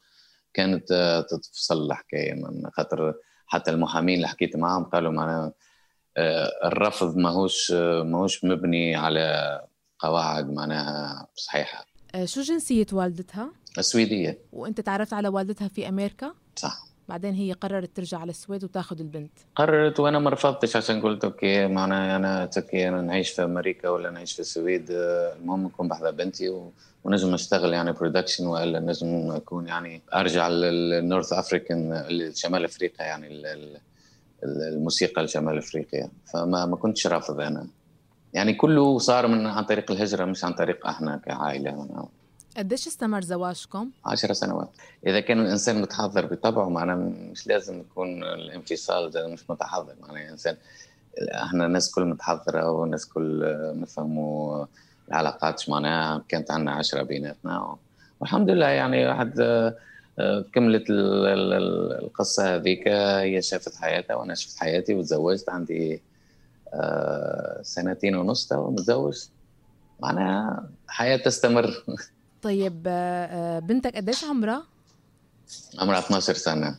كانت 0.53 0.91
آه، 0.91 1.21
تتفصل 1.21 1.85
الحكاية. 1.85 2.33
من 2.33 2.69
خاطر 2.71 3.13
حتى 3.47 3.71
المحامين 3.71 4.15
اللي 4.15 4.27
حكيت 4.27 4.55
معهم 4.55 4.83
قالوا 4.83 5.11
معناها 5.11 5.53
آه، 6.17 6.49
الرفض 6.67 7.17
ماهوش 7.17 7.71
آه، 7.71 8.03
ماهوش 8.03 8.43
مبني 8.43 8.95
على 8.95 9.61
قواعد 9.99 10.49
معناها 10.53 11.27
صحيحة. 11.35 11.85
آه، 12.15 12.25
شو 12.25 12.41
جنسية 12.41 12.85
والدتها؟ 12.93 13.51
السويديه 13.77 14.39
وأنت 14.53 14.81
تعرفت 14.81 15.13
على 15.13 15.27
والدتها 15.27 15.67
في 15.67 15.89
أمريكا؟ 15.89 16.33
صح. 16.55 16.86
بعدين 17.09 17.33
هي 17.33 17.51
قررت 17.53 17.89
ترجع 17.95 18.17
على 18.19 18.29
السويد 18.29 18.63
وتاخذ 18.63 18.99
البنت. 18.99 19.31
قررت 19.55 19.99
وأنا 19.99 20.19
ما 20.19 20.29
رفضتش 20.29 20.75
عشان 20.75 21.01
قلت 21.01 21.23
okay 21.23 21.67
معناها 21.67 22.15
أنا 22.15 22.49
okay 22.57 22.87
أنا 22.89 23.01
نعيش 23.01 23.29
في 23.29 23.43
أمريكا 23.43 23.89
ولا 23.89 24.09
نعيش 24.09 24.33
في 24.33 24.39
السويد. 24.39 24.85
المهم 24.91 25.63
نكون 25.63 25.87
بحذا 25.87 26.11
بنتي 26.11 26.49
و... 26.49 26.71
ونجم 27.03 27.33
أشتغل 27.33 27.73
يعني 27.73 27.91
production 27.91 28.45
والا 28.47 28.79
نجم 28.79 29.31
أكون 29.31 29.67
يعني 29.67 30.01
أرجع 30.13 30.47
لل 30.47 30.72
North 30.72 31.33
African 31.33 32.03
شمال 32.35 32.65
أفريقيا 32.65 33.05
يعني 33.05 33.27
ال- 33.27 33.45
ال- 33.45 33.77
ال- 34.43 34.73
الموسيقى 34.73 35.23
لشمال 35.23 35.57
أفريقيا. 35.57 36.09
فما 36.33 36.65
ما 36.65 36.75
كنتش 36.75 37.07
رافض 37.07 37.39
أنا. 37.39 37.67
يعني 38.33 38.53
كله 38.53 38.97
صار 38.97 39.27
من 39.27 39.45
عن 39.47 39.63
طريق 39.63 39.91
الهجرة 39.91 40.25
مش 40.25 40.43
عن 40.43 40.53
طريق 40.53 40.87
إحنا 40.87 41.17
كعائله 41.25 41.69
أنا 41.69 42.05
قديش 42.57 42.87
استمر 42.87 43.21
زواجكم؟ 43.21 43.89
عشر 44.05 44.33
سنوات. 44.33 44.69
إذا 45.07 45.19
كان 45.19 45.39
الإنسان 45.39 45.81
متحضر 45.81 46.25
بطبعه 46.25 46.69
معناه 46.69 46.95
مش 47.31 47.47
لازم 47.47 47.79
يكون 47.79 48.23
الانفصال 48.23 49.31
مش 49.33 49.49
متحضر. 49.49 49.93
معناه 50.01 50.21
الإنسان 50.25 50.57
إحنا 51.33 51.65
الناس 51.65 51.91
كل 51.91 52.05
متحضرة 52.05 52.71
والناس 52.71 53.05
كل 53.05 53.43
نفهموا 53.81 54.65
العلاقات 55.09 55.69
معناها 55.69 56.23
كانت 56.29 56.51
عندنا 56.51 56.71
عشرة 56.71 57.03
بيناتنا. 57.03 57.75
والحمد 58.19 58.49
لله 58.49 58.67
يعني 58.67 59.07
واحد 59.07 59.39
آه، 60.19 60.45
كملت 60.53 60.89
ال- 60.89 61.25
ال- 61.27 61.53
ال- 61.53 62.03
القصة 62.03 62.55
هذيك. 62.55 62.87
هي 62.87 63.41
شافت 63.41 63.75
حياتها 63.75 64.15
وأنا 64.15 64.35
شفت 64.35 64.59
حياتي 64.59 64.93
وتزوجت 64.95 65.49
عندي 65.49 66.01
آه، 66.73 67.59
سنتين 67.61 68.15
ونص 68.15 68.53
متزوج. 68.53 69.17
معناها 69.99 70.69
حياة 70.87 71.17
تستمر. 71.17 71.73
طيب 72.41 72.83
آه، 72.87 73.25
آه، 73.25 73.59
بنتك 73.59 73.95
قديش 73.95 74.23
عمرها؟ 74.23 74.63
عمرها 75.79 75.99
12 75.99 76.33
سنة. 76.33 76.75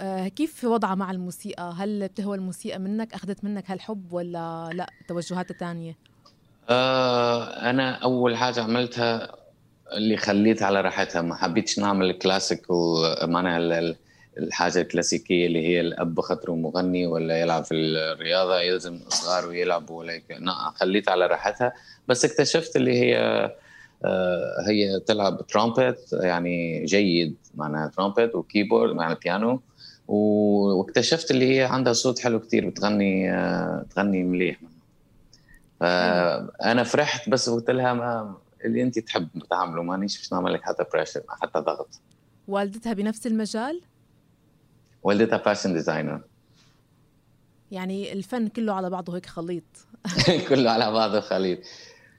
آه، 0.00 0.28
كيف 0.28 0.64
وضعها 0.64 0.94
مع 0.94 1.10
الموسيقى؟ 1.10 1.74
هل 1.78 2.08
بتهوى 2.08 2.36
الموسيقى 2.36 2.78
منك؟ 2.78 3.14
أخذت 3.14 3.44
منك 3.44 3.70
هالحب 3.70 4.12
ولا 4.12 4.70
لا؟ 4.72 4.86
توجهاتها 5.08 5.54
تانية. 5.54 5.96
آه 6.70 7.44
أنا 7.70 7.94
أول 7.94 8.36
حاجة 8.36 8.62
عملتها 8.62 9.36
اللي 9.92 10.16
خليت 10.16 10.62
على 10.62 10.80
راحتها 10.80 11.22
ما 11.22 11.34
حبيتش 11.34 11.78
نعمل 11.78 12.12
كلاسيك 12.12 12.66
ومعناها 12.68 13.58
ال- 13.58 13.72
ال- 13.72 13.96
الحاجة 14.38 14.80
الكلاسيكية 14.80 15.46
اللي 15.46 15.66
هي 15.66 15.80
الأب 15.80 16.20
خاطره 16.20 16.52
مغني 16.52 17.06
ولا 17.06 17.40
يلعب 17.40 17.64
في 17.64 17.74
الرياضة 17.74 18.60
يلزم 18.60 19.00
صغار 19.08 19.46
ويلعبوا 19.48 19.98
ولا. 19.98 20.20
لا 20.40 20.52
خليت 20.76 21.08
على 21.08 21.26
راحتها. 21.26 21.72
بس 22.08 22.24
اكتشفت 22.24 22.76
اللي 22.76 23.00
هي 23.00 23.18
آه 23.18 23.54
هي 24.66 25.00
تلعب 25.00 25.46
ترومبت 25.46 25.98
يعني 26.12 26.84
جيد 26.84 27.36
معناها 27.54 27.88
trumpet 27.88 28.34
و 28.34 28.41
keyboard 28.41 28.94
مع 28.94 29.12
البيانو 29.12 29.60
و- 30.08 30.78
واكتشفت 30.78 31.30
اللي 31.30 31.56
هي 31.58 31.64
عندها 31.64 31.92
صوت 31.92 32.18
حلو 32.18 32.40
كتير 32.40 32.68
بتغني 32.68 33.32
آه 33.32 33.86
تغني 33.94 34.22
مليح. 34.22 34.56
فأنا 35.80 36.82
فرحت 36.84 37.28
بس 37.28 37.48
قلت 37.50 37.70
لها 37.70 37.92
ما 37.94 38.36
اللي 38.64 38.82
انت 38.82 38.98
تحب 38.98 39.28
تعمله 39.50 39.82
مانيش 39.82 40.18
باش 40.18 40.32
نعمل 40.32 40.52
لك 40.52 40.62
حتى 40.62 40.84
pressure 40.92 41.22
حتى 41.28 41.58
ضغط. 41.58 42.00
والدتها 42.48 42.92
بنفس 42.92 43.26
المجال؟ 43.26 43.80
والدتها 45.02 45.38
fashion 45.38 45.72
designer 45.74 46.20
يعني 47.70 48.12
الفن 48.12 48.48
كله 48.48 48.72
على 48.72 48.90
بعضه 48.90 49.16
هيك 49.16 49.26
خليط. 49.26 49.64
كله 50.48 50.70
على 50.70 50.92
بعضه 50.92 51.20
خليط. 51.20 51.58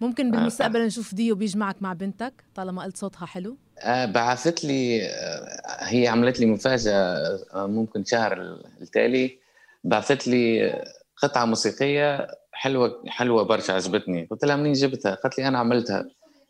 ممكن 0.01 0.31
بالمستقبل 0.31 0.85
نشوف 0.85 1.13
ديو 1.15 1.35
بيجمعك 1.35 1.81
مع 1.81 1.93
بنتك 1.93 2.33
طالما 2.55 2.83
قلت 2.83 2.97
صوتها 2.97 3.25
حلو؟ 3.25 3.57
آه، 3.79 4.05
بعثت 4.05 4.65
لي 4.65 5.01
آه، 5.03 5.59
هي 5.79 6.07
عملت 6.07 6.39
لي 6.39 6.45
مفاجأة 6.45 6.93
آه، 7.53 7.67
ممكن 7.67 8.03
شهر 8.03 8.59
التالي. 8.81 9.39
بعثت 9.83 10.27
لي 10.27 10.73
قطعة 11.17 11.45
موسيقية 11.45 12.27
حلوة 12.51 13.03
حلوة 13.07 13.43
برشا 13.43 13.73
عجبتني. 13.73 14.27
قلت 14.31 14.45
لها 14.45 14.55
منين 14.55 14.73
جبتها؟ 14.73 15.15
قالت 15.15 15.37
لي 15.37 15.47
أنا 15.47 15.59
عملتها. 15.59 16.05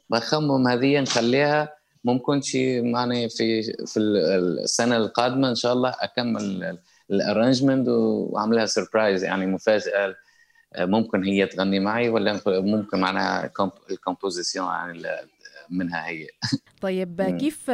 بخمم 0.10 0.68
هذه 0.68 1.00
نخليها 1.00 1.70
ممكن 2.04 2.42
شي 2.42 2.82
معني 2.82 3.30
في 3.30 3.64
في 3.64 4.00
السنة 4.00 4.98
القادمة 4.98 5.50
إن 5.50 5.56
شاء 5.56 5.74
الله 5.74 5.96
أكمل 6.00 6.78
ال 7.12 7.18
arrangement 7.18 7.88
وأعملها 7.88 8.66
surprise 8.66 9.24
يعني 9.24 9.46
مفاجأة. 9.46 10.16
ممكن 10.80 11.24
هي 11.24 11.46
تغني 11.46 11.80
معي 11.80 12.10
ولا 12.10 12.42
ممكن 12.48 13.00
معناها 13.00 13.52
ال 13.90 13.96
composition 13.96 14.68
يعني 14.68 15.02
منها 15.70 16.08
هي. 16.08 16.28
طيب. 16.82 17.38
كيف 17.40 17.72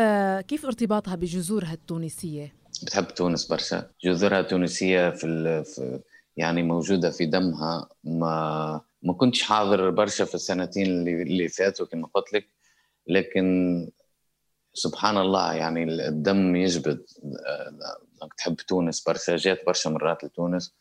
كيف 0.47 0.65
ارتباطها 0.65 1.15
بجذورها 1.15 1.73
التونسية؟ 1.73 2.53
بتحب 2.83 3.07
تونس 3.07 3.45
برشا. 3.45 3.89
جذورها 4.03 4.39
التونسية 4.39 5.09
في, 5.09 5.27
ال... 5.27 5.65
في 5.65 5.99
يعني 6.37 6.63
موجودة 6.63 7.09
في 7.09 7.25
دمها. 7.25 7.89
ما 8.03 8.81
ما 9.03 9.13
كنتش 9.13 9.41
حاضر 9.41 9.89
برشا 9.89 10.25
في 10.25 10.35
السنتين 10.35 10.85
اللي, 10.85 11.21
اللي 11.21 11.47
فاتوا 11.47 11.85
كما 11.85 12.07
قلت 12.13 12.33
لك 12.33 12.47
لكن 13.07 13.89
سبحان 14.73 15.17
الله 15.17 15.53
يعني 15.53 15.83
الدم 15.83 16.55
يجبد. 16.55 17.05
انك 18.23 18.33
تحب 18.33 18.55
تونس 18.55 19.03
برشا. 19.03 19.35
جات 19.35 19.65
برشا 19.65 19.89
مرات 19.89 20.23
لتونس. 20.23 20.73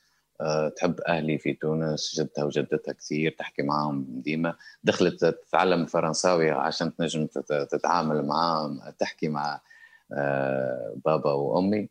تحب 0.77 1.01
أهلي 1.01 1.39
في 1.39 1.53
تونس 1.53 2.21
جدها 2.21 2.45
وجدتها 2.45 2.93
كثير 2.93 3.37
تحكي 3.39 3.63
معاهم 3.63 4.07
ديما. 4.09 4.55
دخلت 4.85 5.25
تتعلم 5.25 5.87
فرنساوي 5.87 6.51
عشان 6.51 6.97
تنجم 6.97 7.27
تتعامل 7.71 8.27
معاهم 8.27 8.81
تحكي 8.99 9.29
مع 9.29 9.61
أه 10.13 10.97
بابا 11.05 11.33
وأمي. 11.33 11.89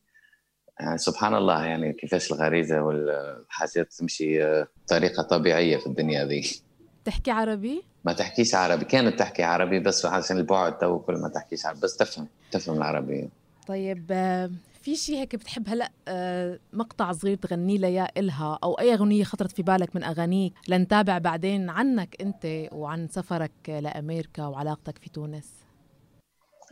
يعني 0.79 0.97
سبحان 0.97 1.35
الله 1.35 1.65
يعني 1.65 1.93
كيفاش 1.93 2.31
الغريزة 2.31 2.81
والحاجات 2.81 3.93
تمشي 3.93 4.63
بطريقة 4.85 5.23
طبيعية 5.23 5.77
في 5.77 5.87
الدنيا 5.87 6.25
ذي 6.25 6.61
تحكي 7.05 7.31
عربي؟ 7.31 7.83
ما 8.05 8.13
تحكيش 8.13 8.55
عربي. 8.55 8.85
كانت 8.85 9.19
تحكي 9.19 9.43
عربي 9.43 9.79
بس 9.79 10.05
عشان 10.05 10.37
البعد 10.37 10.77
تو 10.77 10.99
كل 10.99 11.13
ما 11.13 11.29
تحكيش 11.29 11.65
عربي 11.65 11.79
بس 11.81 11.97
تفهم 11.97 12.27
تفهم 12.51 12.77
العربية. 12.77 13.29
طيب 13.67 14.11
في 14.81 14.95
شيء 14.95 15.15
هيك 15.15 15.35
بتحب 15.35 15.69
هلا 15.69 15.91
مقطع 16.73 17.11
صغير 17.11 17.37
تغني 17.37 17.77
لها 17.77 18.11
إلها 18.17 18.59
أو 18.63 18.73
أي 18.73 18.93
أغنية 18.93 19.23
خطرت 19.23 19.51
في 19.51 19.63
بالك 19.63 19.95
من 19.95 20.03
أغانيك 20.03 20.53
لنتابع 20.67 21.17
بعدين 21.17 21.69
عنك 21.69 22.21
أنت 22.21 22.67
وعن 22.71 23.07
سفرك 23.07 23.51
لأمريكا 23.67 24.45
وعلاقتك 24.45 24.97
في 24.97 25.09
تونس؟ 25.09 25.49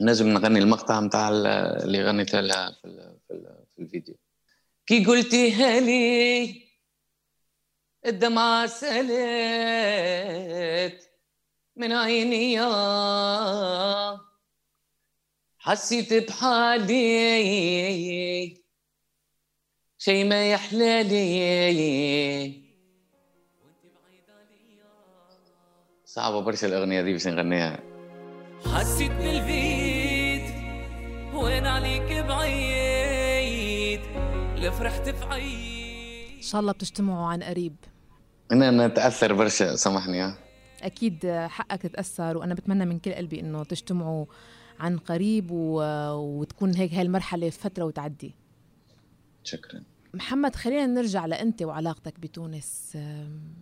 نجم 0.02 0.28
نغني 0.28 0.60
المقطع 0.60 1.00
متاع 1.00 1.30
اللي 1.30 2.04
غنيت 2.04 2.36
لها 2.36 2.72
في, 2.72 3.16
في, 3.28 3.34
ال 3.34 3.66
في 3.76 3.82
الفيديو. 3.82 4.16
كي 4.86 5.06
قلتيها 5.06 5.80
لي 5.80 6.64
الدمعة 8.06 8.68
سالت 8.68 9.88
من 11.76 11.92
عيني 11.92 12.62
حسيت 15.68 16.14
بحالي. 16.14 16.98
شي 19.98 20.24
ما 20.24 20.52
يحلالي 20.52 21.88
صعبة 26.06 26.40
برشا 26.40 26.68
الأغنية 26.68 27.02
دي 27.02 27.14
باش 27.14 27.28
نغنيها. 27.28 27.80
حسيت 28.66 29.12
بالفيد 29.12 30.42
وين 31.34 31.66
عليك 31.66 32.26
بعيد؟ 32.26 34.02
لفرحت 34.56 35.10
في 35.10 35.26
عيد. 35.26 36.36
إن 36.36 36.42
شاء 36.42 36.62
الله 36.62 36.72
بتجتمعوا 36.72 37.28
عن 37.28 37.44
قريب. 37.44 37.76
أنا 38.52 38.88
نتأثر 38.88 39.34
برشا 39.34 39.76
سامحني 39.76 40.22
ها 40.22 40.38
أكيد 40.82 41.28
حقك 41.48 41.82
تتاثر 41.82 42.38
وأنا 42.38 42.54
بتمنى 42.54 42.86
من 42.86 43.00
كل 43.00 43.14
قلبي 43.14 43.40
إنه 43.40 43.64
تجتمعوا 43.64 44.26
عن 44.80 44.98
قريب 44.98 45.52
و... 45.52 45.82
وتكون 46.14 46.76
هيك 46.76 46.94
هاي 46.94 47.02
المرحله 47.02 47.50
فترة 47.50 47.84
وتعدي. 47.84 48.36
شكرا. 49.44 49.84
محمد 50.14 50.56
خلينا 50.56 50.86
نرجع 50.86 51.26
لأنت 51.26 51.62
وعلاقتك 51.62 52.20
بتونس. 52.20 52.98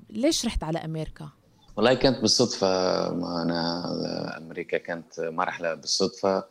ليش 0.10 0.46
رحت 0.46 0.64
على 0.64 0.80
أمريكا؟ 0.80 1.30
والله 1.78 1.94
كانت 1.94 2.22
بالصدفة 2.22 2.68
ما 3.14 3.42
أنا 3.42 4.38
أمريكا 4.38 4.78
كانت 4.78 5.20
مرحلة 5.20 5.74
بالصدفة. 5.74 6.44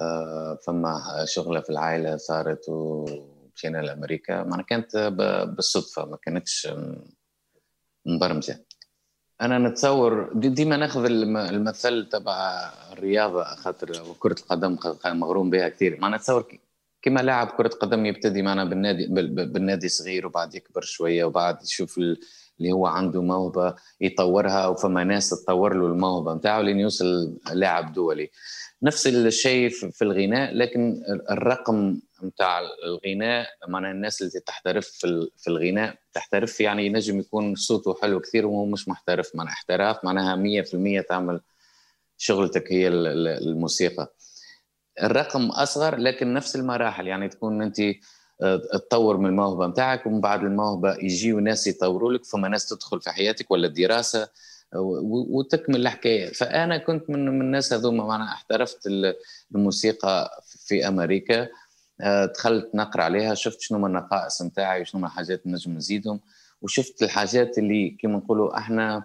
آه، 0.00 0.58
فما 0.66 1.24
شغلة 1.24 1.60
في 1.60 1.70
العائلة 1.70 2.16
صارت 2.16 2.68
ومشينا 2.68 3.78
لأمريكا. 3.78 4.42
ما 4.42 4.54
أنا 4.54 4.62
كانت 4.62 4.96
بالصدفة 5.56 6.04
ما 6.04 6.16
كانتش 6.16 6.68
مبرمجة. 8.06 8.64
أنا 9.42 9.58
نتصور 9.58 10.30
دي- 10.34 10.48
ديما 10.48 10.76
ناخذ 10.76 11.04
الم- 11.04 11.36
المثل 11.36 12.08
تبع 12.12 12.70
الرياضة 12.92 13.44
خاطر 13.44 13.92
كرة 14.18 14.36
القدم 14.40 14.76
مغروم 15.06 15.50
بها 15.50 15.68
كثير. 15.68 15.98
ما 16.00 16.16
نتصور 16.16 16.58
كما 17.02 17.20
لاعب 17.20 17.46
كرة 17.46 17.68
قدم 17.68 18.06
يبتدي 18.06 18.42
معنا 18.42 18.64
بالنادي 18.64 19.06
بال- 19.06 19.28
بال- 19.28 19.46
بالنادي 19.48 19.88
صغير 19.88 20.26
وبعد 20.26 20.54
يكبر 20.54 20.80
شوية 20.82 21.24
وبعد 21.24 21.62
يشوف 21.62 21.98
ال- 21.98 22.20
اللي 22.60 22.72
هو 22.72 22.86
عنده 22.86 23.22
موهبة 23.22 23.74
يطورها 24.00 24.66
وفما 24.66 25.04
ناس 25.04 25.30
تطور 25.30 25.74
له 25.74 25.86
الموهبة 25.86 26.34
نتاعه 26.34 26.60
لين 26.60 26.80
يوصل 26.80 27.38
لاعب 27.52 27.92
دولي. 27.92 28.30
نفس 28.82 29.06
الشيء 29.06 29.68
في 29.68 30.02
الغناء 30.02 30.54
لكن 30.54 31.02
الرقم 31.30 31.98
نتاع 32.24 32.60
الغناء 32.84 33.46
معناها 33.68 33.90
الناس 33.90 34.22
اللي 34.22 34.40
تحترف 34.40 34.86
في 34.88 35.06
ال- 35.06 35.30
في 35.36 35.48
الغناء 35.48 35.94
تحترف 36.12 36.60
يعني 36.60 36.86
ينجم 36.86 37.18
يكون 37.20 37.54
صوته 37.54 37.94
حلو 38.02 38.20
كثير 38.20 38.46
وهو 38.46 38.64
مش 38.66 38.88
محترف 38.88 39.30
معناها 39.36 39.52
احتراف 39.52 40.04
معناها 40.04 40.36
100% 40.36 41.00
تعمل 41.08 41.40
شغلتك 42.18 42.72
هي 42.72 42.88
ال- 42.88 43.06
ال- 43.06 43.48
الموسيقى. 43.48 44.14
الرقم 45.02 45.46
أصغر 45.50 45.96
لكن 45.96 46.34
نفس 46.34 46.56
المراحل 46.56 47.06
يعني 47.06 47.28
تكون 47.28 47.62
أنت 47.62 47.80
آه، 48.42 48.56
تطور 48.72 49.16
من 49.16 49.26
الموهبة 49.26 49.66
نتاعك 49.66 50.06
ومن 50.06 50.20
بعد 50.20 50.42
الموهبة 50.44 50.94
يجيوا 50.94 51.40
ناس 51.40 51.66
يطوروا 51.66 52.12
لك 52.12 52.24
فما 52.24 52.48
ناس 52.48 52.68
تدخل 52.68 53.00
في 53.00 53.10
حياتك 53.10 53.50
ولا 53.50 53.66
الدراسة 53.66 54.22
آه، 54.74 55.00
وتكمل 55.30 55.76
الحكاية. 55.80 56.32
فأنا 56.32 56.78
كنت 56.78 57.10
من 57.10 57.28
الناس 57.40 57.72
هذوما 57.72 58.04
معناها 58.06 58.32
احترفت 58.34 58.86
ال- 58.86 59.14
الموسيقى 59.54 60.42
في 60.66 60.88
أمريكا. 60.88 61.48
دخلت 62.04 62.74
نقرأ 62.74 63.02
عليها 63.02 63.34
شفت 63.34 63.60
شنو 63.60 63.78
من 63.78 63.86
النقائص 63.86 64.42
نتاعي 64.42 64.80
وشنو 64.80 65.00
من 65.00 65.06
الحاجات 65.06 65.46
اللي 65.46 65.54
نجم 65.54 65.72
نزيدهم 65.72 66.20
وشفت 66.62 67.02
الحاجات 67.02 67.58
اللي 67.58 67.96
كما 68.00 68.16
نقولوا 68.16 68.58
إحنا 68.58 69.04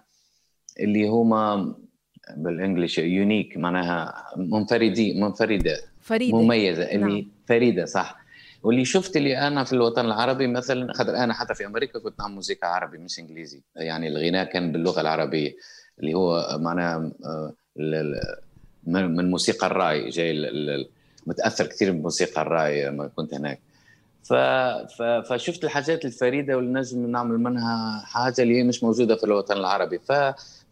اللي 0.80 1.08
هما 1.08 1.74
بالانجلش 2.36 2.98
يونيك 2.98 3.56
معناها 3.56 4.24
منفردين 4.36 5.20
منفردة 5.20 5.80
فريدة 6.00 6.38
مميزة 6.38 6.82
اللي 6.82 6.96
نعم. 6.96 7.10
نعم. 7.10 7.30
فريدة 7.46 7.84
صح 7.84 8.18
واللي 8.62 8.84
شفت 8.84 9.16
اللي 9.16 9.38
أنا 9.38 9.64
في 9.64 9.72
الوطن 9.72 10.04
العربي 10.04 10.46
مثلا 10.46 10.92
خاطر 10.92 11.16
أنا 11.16 11.34
حتى 11.34 11.54
في 11.54 11.66
أمريكا 11.66 11.98
كنت 11.98 12.20
نعمل 12.20 12.34
موسيقى 12.34 12.74
عربي 12.74 12.98
مش 12.98 13.18
إنجليزي 13.18 13.62
يعني 13.76 14.08
الغناء 14.08 14.44
كان 14.44 14.72
باللغة 14.72 15.00
العربية 15.00 15.56
اللي 16.00 16.14
هو 16.14 16.58
معناها 16.60 17.12
آه، 17.24 17.54
من 18.86 19.30
موسيقى 19.30 19.66
الرأي 19.66 20.08
جاي 20.08 20.32
متأثر 21.28 21.66
كثير 21.66 21.92
من 21.92 22.02
موسيقى 22.02 22.42
الراي 22.42 22.86
لما 22.86 23.06
كنت 23.16 23.34
هناك. 23.34 23.60
ف... 24.24 24.32
ف... 24.98 25.02
فشفت 25.02 25.64
الحاجات 25.64 26.04
الفريدة 26.04 26.56
واللي 26.56 26.80
نجم 26.80 27.10
نعمل 27.10 27.38
منها 27.38 28.02
حاجة 28.04 28.42
اللي 28.42 28.58
هي 28.58 28.62
مش 28.62 28.82
موجودة 28.82 29.16
في 29.16 29.24
الوطن 29.24 29.56
العربي. 29.56 29.98
ف... 29.98 30.12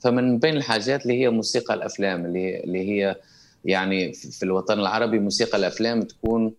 فمن 0.00 0.38
بين 0.38 0.56
الحاجات 0.56 1.02
اللي 1.02 1.20
هي 1.20 1.30
موسيقى 1.30 1.74
الأفلام 1.74 2.26
اللي 2.26 2.60
اللي 2.64 2.88
هي 2.88 3.16
يعني 3.64 4.12
في 4.12 4.42
الوطن 4.42 4.80
العربي 4.80 5.18
موسيقى 5.18 5.58
الأفلام 5.58 6.02
تكون 6.02 6.54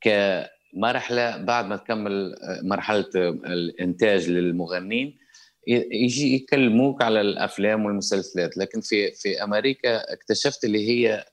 كمرحلة 0.00 1.36
بعد 1.36 1.64
ما 1.66 1.76
تكمل 1.76 2.36
مرحلة 2.62 3.06
الإنتاج 3.14 4.28
للمغنين 4.30 5.18
يجي 5.66 6.34
يكلموك 6.34 7.02
على 7.02 7.20
الأفلام 7.20 7.84
والمسلسلات. 7.84 8.56
لكن 8.56 8.80
في 8.80 9.12
في 9.12 9.42
أمريكا 9.42 10.12
اكتشفت 10.12 10.64
اللي 10.64 10.88
هي 10.88 11.24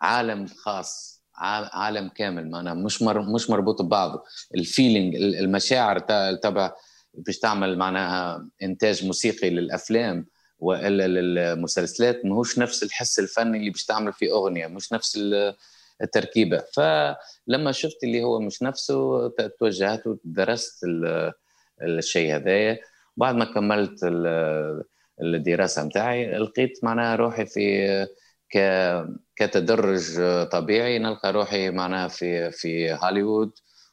عالم 0.00 0.46
خاص. 0.46 1.19
عالم 1.40 2.08
كامل. 2.08 2.50
معناها 2.50 2.74
مش 2.74 3.02
مر 3.02 3.22
مش 3.22 3.50
مربوط 3.50 3.82
ببعضه 3.82 4.22
الفيلينج 4.54 5.16
المشاعر 5.16 5.98
تبع 6.42 6.72
باش 7.14 7.38
تعمل 7.38 7.78
معناها 7.78 8.48
إنتاج 8.62 9.04
موسيقي 9.06 9.50
للأفلام 9.50 10.26
وإلا 10.58 11.08
للمسلسلات 11.08 12.24
ماهوش 12.24 12.58
نفس 12.58 12.82
الحس 12.82 13.18
الفني 13.18 13.58
اللي 13.58 13.70
باش 13.70 13.84
تعمل 13.84 14.12
فيه 14.12 14.32
أغنية 14.32 14.66
مش 14.66 14.92
نفس 14.92 15.16
ال- 15.16 15.54
التركيبة. 16.02 16.64
فلما 16.74 17.72
شفت 17.72 18.04
اللي 18.04 18.22
هو 18.22 18.40
مش 18.40 18.62
نفسه 18.62 19.28
توجهت 19.60 20.06
ودرست 20.06 20.84
ال- 20.84 21.32
الشيء 21.82 22.36
هذايا. 22.36 22.78
بعد 23.16 23.34
ما 23.34 23.44
كملت 23.44 24.00
ال- 24.04 24.84
الدراسة 25.22 25.84
نتاعي 25.84 26.38
لقيت 26.38 26.84
معناها 26.84 27.16
روحي 27.16 27.46
في 27.46 28.06
كتدرج 29.36 30.20
طبيعي 30.52 30.98
نلقى 30.98 31.32
روحي 31.32 31.70
معناها 31.70 32.08
في 32.08 32.50
في 32.50 32.98
هوليوود 33.02 33.52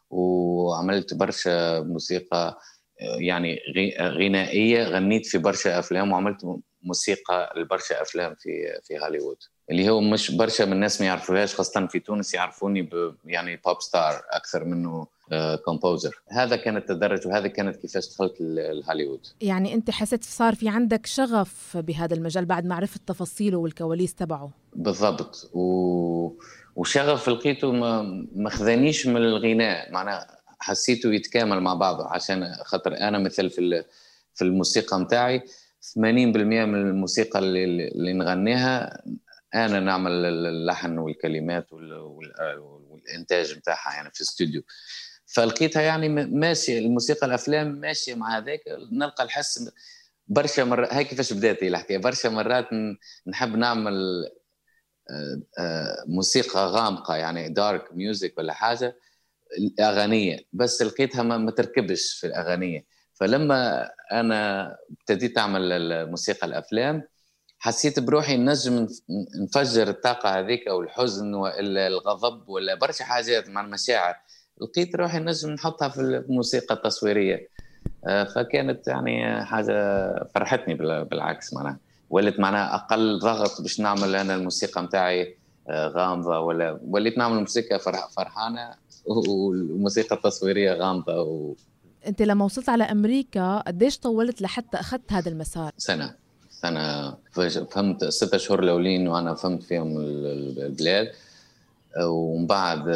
وعملت 0.10 1.14
برشا 1.14 1.80
موسيقى 1.80 2.58
يعني 3.20 3.60
غنائية 4.02 4.84
غنيت 4.84 5.26
في 5.26 5.38
برشا 5.38 5.80
أفلام 5.80 6.12
وعملت 6.12 6.38
موسيقى 6.84 7.54
لبرشا 7.58 8.02
أفلام 8.02 8.36
في 8.40 8.80
في 8.84 9.00
هوليوود. 9.00 9.38
اللي 9.72 9.90
هو 9.90 10.02
مش 10.02 10.32
برشا 10.32 10.64
من 10.64 10.74
الناس 10.74 11.02
ما 11.02 11.08
يعرفوهاش 11.08 11.56
خاصة 11.56 11.88
في 11.88 12.00
تونس 12.00 12.34
يعرفوني 12.34 12.82
ب 12.82 13.16
يعني 13.26 13.56
pop 13.66 13.82
star 13.82 14.22
أكثر 14.32 14.64
منه 14.66 15.08
كومبوزر 15.66 16.22
هذا 16.32 16.56
كان 16.56 16.78
التدرج 16.78 17.28
وهذا 17.28 17.48
كانت 17.48 17.76
كيفاش 17.76 18.10
دخلت 18.10 18.34
لهوليوود 18.42 19.26
يعني 19.42 19.74
أنت 19.74 19.92
حسيت 19.92 20.24
صار 20.24 20.56
في 20.56 20.70
عندك 20.70 21.06
شغف 21.06 21.78
بهذا 21.78 22.14
المجال 22.16 22.46
بعد 22.46 22.66
ما 22.66 22.76
عرفت 22.76 23.02
تفاصيله 23.08 23.58
والكواليس 23.58 24.16
تبعه؟ 24.16 24.50
بالضبط. 24.76 25.50
و... 25.54 26.32
وشغف 26.76 27.30
لقيته 27.30 27.72
ما 28.36 28.50
خذانيش 28.50 29.08
من 29.08 29.18
الغناء. 29.18 29.92
معناها 29.92 30.38
حسيته 30.60 31.14
يتكامل 31.14 31.60
مع 31.62 31.74
بعضه 31.74 32.08
عشان 32.08 32.54
خاطر 32.66 32.98
أنا 32.98 33.20
مثل 33.20 33.50
في 33.50 33.62
ال- 33.62 33.86
في 34.36 34.44
الموسيقى 34.44 35.00
نتاعي 35.00 35.40
80% 35.40 35.98
من 35.98 36.76
الموسيقى 36.76 37.40
اللي, 37.40 37.64
اللي 37.88 38.14
نغنيها 38.14 39.02
أنا 39.56 39.80
نعمل 39.80 40.12
اللحن 40.26 40.98
والكلمات 40.98 41.74
وال... 41.74 41.94
وال... 41.94 42.60
والإنتاج 42.60 43.58
نتاعها 43.58 43.94
يعني 43.94 44.12
في 44.14 44.22
الاستوديو 44.22 44.64
فلقيتها 45.26 45.82
يعني 45.82 46.10
ماشية 46.26 46.80
الموسيقى 46.80 47.28
الأفلام 47.28 47.68
ماشية 47.68 48.16
مع 48.16 48.38
هذاك 48.38 48.60
نلقى 48.92 49.24
الحس 49.24 49.70
برشا 50.28 50.62
مرات 50.62 50.94
هاي 50.94 51.04
كيفاش 51.04 51.34
بدات 51.34 51.64
الحكاية 51.64 51.98
برشا 51.98 52.28
مرات 52.28 52.68
نحب 53.28 53.56
نعمل 53.56 54.28
آه، 55.10 55.42
آه، 55.60 56.04
موسيقى 56.08 56.68
غامقة 56.68 57.16
يعني 57.16 57.50
دارك 57.50 57.94
ميوزك 57.94 58.38
ولا 58.38 58.54
حاجة 58.54 58.98
اغانيه 59.80 60.40
بس 60.54 60.82
لقيتها 60.82 61.24
ما, 61.24 61.52
تركبش 61.52 62.14
في 62.14 62.28
الأغانية. 62.28 62.86
فلما 63.14 63.90
أنا 64.12 64.72
ابتديت 64.92 65.38
أعمل 65.38 65.72
الموسيقى 65.72 66.48
الأفلام 66.48 67.04
حسيت 67.60 68.00
بروحي 68.00 68.38
نجم 68.38 68.86
نف- 68.88 69.02
نفجر 69.44 69.88
الطاقة 69.90 70.40
هذيك 70.40 70.68
أو 70.68 70.82
الحزن 70.82 71.34
ولا 71.34 71.88
الغضب 71.88 72.50
ولا 72.50 72.76
برشا 72.76 73.04
حاجات 73.06 73.50
مع 73.50 73.62
المشاعر 73.62 74.16
لقيت 74.62 74.96
روحي 74.96 75.20
نجم 75.20 75.50
نحطها 75.50 75.90
في 75.90 76.02
الموسيقى 76.02 76.76
التصويريه 76.76 77.50
آه، 78.08 78.24
فكانت 78.24 78.88
يعني 78.88 79.46
حاجة 79.46 79.74
فرحتني 80.36 80.74
بال- 80.74 81.06
بالعكس 81.06 81.54
معناها. 81.54 81.78
ولت 82.10 82.40
معناها 82.40 82.76
أقل 82.76 83.20
ضغط 83.20 83.62
باش 83.62 83.80
نعمل 83.80 84.16
أنا 84.16 84.36
الموسيقى 84.36 84.82
نتاعي 84.82 85.38
آه، 85.70 85.88
غامضة 85.88 86.40
ولا 86.40 86.80
وليت 86.88 87.18
نعمل 87.18 87.40
موسيقى 87.40 87.80
فرح 87.80 88.08
فرحانة 88.10 88.76
والموسيقى 89.06 90.16
التصويرية 90.16 90.74
غامضة 90.74 91.22
وسنه 91.22 91.68
أنت 92.08 92.22
لما 92.22 92.46
وصلت 92.46 92.70
على 92.70 92.84
أمريكا 92.84 93.58
قديش 93.68 93.98
طولت 94.00 94.42
لحتى 94.42 94.78
أخذت 94.80 95.14
هذا 95.14 95.30
المسار؟ 95.30 95.72
سنه 96.62 97.18
فهمت 97.72 98.06
ستة 98.06 98.38
شهور 98.38 98.64
الأولين 98.64 99.08
وأنا 99.08 99.34
فهمت 99.36 99.64
فيهم 99.64 99.98
ال- 99.98 100.26
ال- 100.26 100.60
البلاد. 100.66 101.12
ومن 102.02 102.48
بعد 102.48 102.90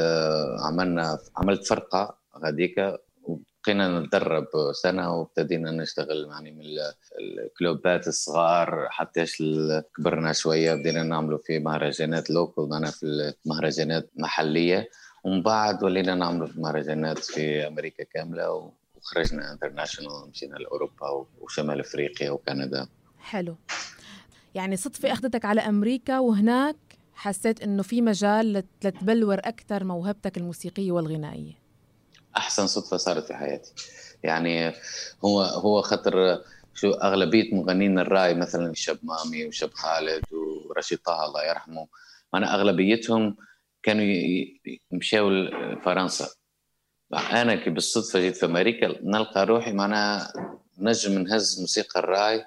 عملنا 0.59 1.17
عملت 1.37 1.65
فرقة 1.65 2.17
غاديكا 2.37 2.97
بقينا 3.63 3.99
نتدرب 3.99 4.47
سنة 4.83 5.19
وابتدينا 5.19 5.71
نشتغل 5.71 6.27
يعني 6.31 6.51
من 6.51 6.63
الكلوبات 7.19 8.07
الصغار 8.07 8.87
حتى 8.89 9.25
كبرنا 9.97 10.33
شوية 10.33 10.73
بدينا 10.73 11.03
نعملوا 11.03 11.37
في 11.37 11.59
مهرجانات 11.59 12.29
local 12.29 12.69
معنا 12.69 12.91
في 12.91 13.33
مهرجانات 13.45 14.09
محلية. 14.15 14.89
ومن 15.23 15.41
بعد 15.43 15.83
ولينا 15.83 16.15
نعملوا 16.15 16.47
في 16.47 16.59
مهرجانات 16.59 17.19
في 17.19 17.67
أمريكا 17.67 18.03
كاملة. 18.03 18.71
وخرجنا 18.97 19.51
international 19.51 20.29
مشينا 20.29 20.55
لأوروبا 20.55 21.25
وشمال 21.41 21.79
أفريقيا 21.79 22.31
وكندا. 22.31 22.87
حلو. 23.21 23.55
يعني 24.55 24.77
صدفة 24.77 25.11
أخذتك 25.13 25.45
على 25.45 25.61
أمريكا 25.61 26.19
وهناك 26.19 26.75
حسيت 27.13 27.61
إنه 27.61 27.83
في 27.83 28.01
مجال 28.01 28.53
لتبلور 28.53 29.39
أكثر 29.39 29.83
موهبتك 29.83 30.37
الموسيقية 30.37 30.91
والغنائية. 30.91 31.53
أحسن 32.37 32.67
صدفة 32.67 32.97
صارت 32.97 33.25
في 33.25 33.33
حياتي. 33.33 33.73
يعني 34.23 34.73
هو 35.25 35.41
هو 35.41 35.81
خطر 35.81 36.41
شو 36.73 36.91
أغلبية 36.91 37.55
مغنين 37.55 37.99
الرأي 37.99 38.33
مثلا 38.33 38.73
شاب 38.73 38.97
مامي 39.03 39.45
وشاب 39.45 39.73
خالد 39.73 40.23
ورشيد 40.69 40.97
طه 40.97 41.25
الله 41.25 41.43
يرحمه 41.43 41.87
أنا 42.33 42.55
أغلبيتهم 42.55 43.35
كانوا 43.83 44.03
يمشوا 44.91 45.75
فرنسا 45.83 46.27
أنا 47.13 47.55
كي 47.55 47.69
بالصدفة 47.69 48.19
جيت 48.19 48.37
في 48.37 48.45
أمريكا 48.45 48.95
نلقى 49.03 49.45
روحي 49.45 49.71
معناها 49.71 50.33
نجم 50.77 51.19
نهز 51.19 51.59
موسيقى 51.61 51.99
الرأي 51.99 52.45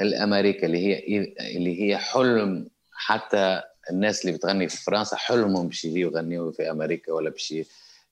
الأمريكا 0.00 0.66
اللي 0.66 0.78
هي 0.78 1.24
اللي 1.56 1.82
هي 1.82 1.98
حلم 1.98 2.68
حتى 2.92 3.62
الناس 3.90 4.24
اللي 4.24 4.36
بتغني 4.36 4.68
في 4.68 4.76
فرنسا 4.76 5.16
حلمهم 5.16 5.68
باش 5.68 5.84
يجيو 5.84 6.10
يغنيوا 6.10 6.52
في 6.52 6.70
أمريكا 6.70 7.12
ولا 7.12 7.30
باش 7.30 7.54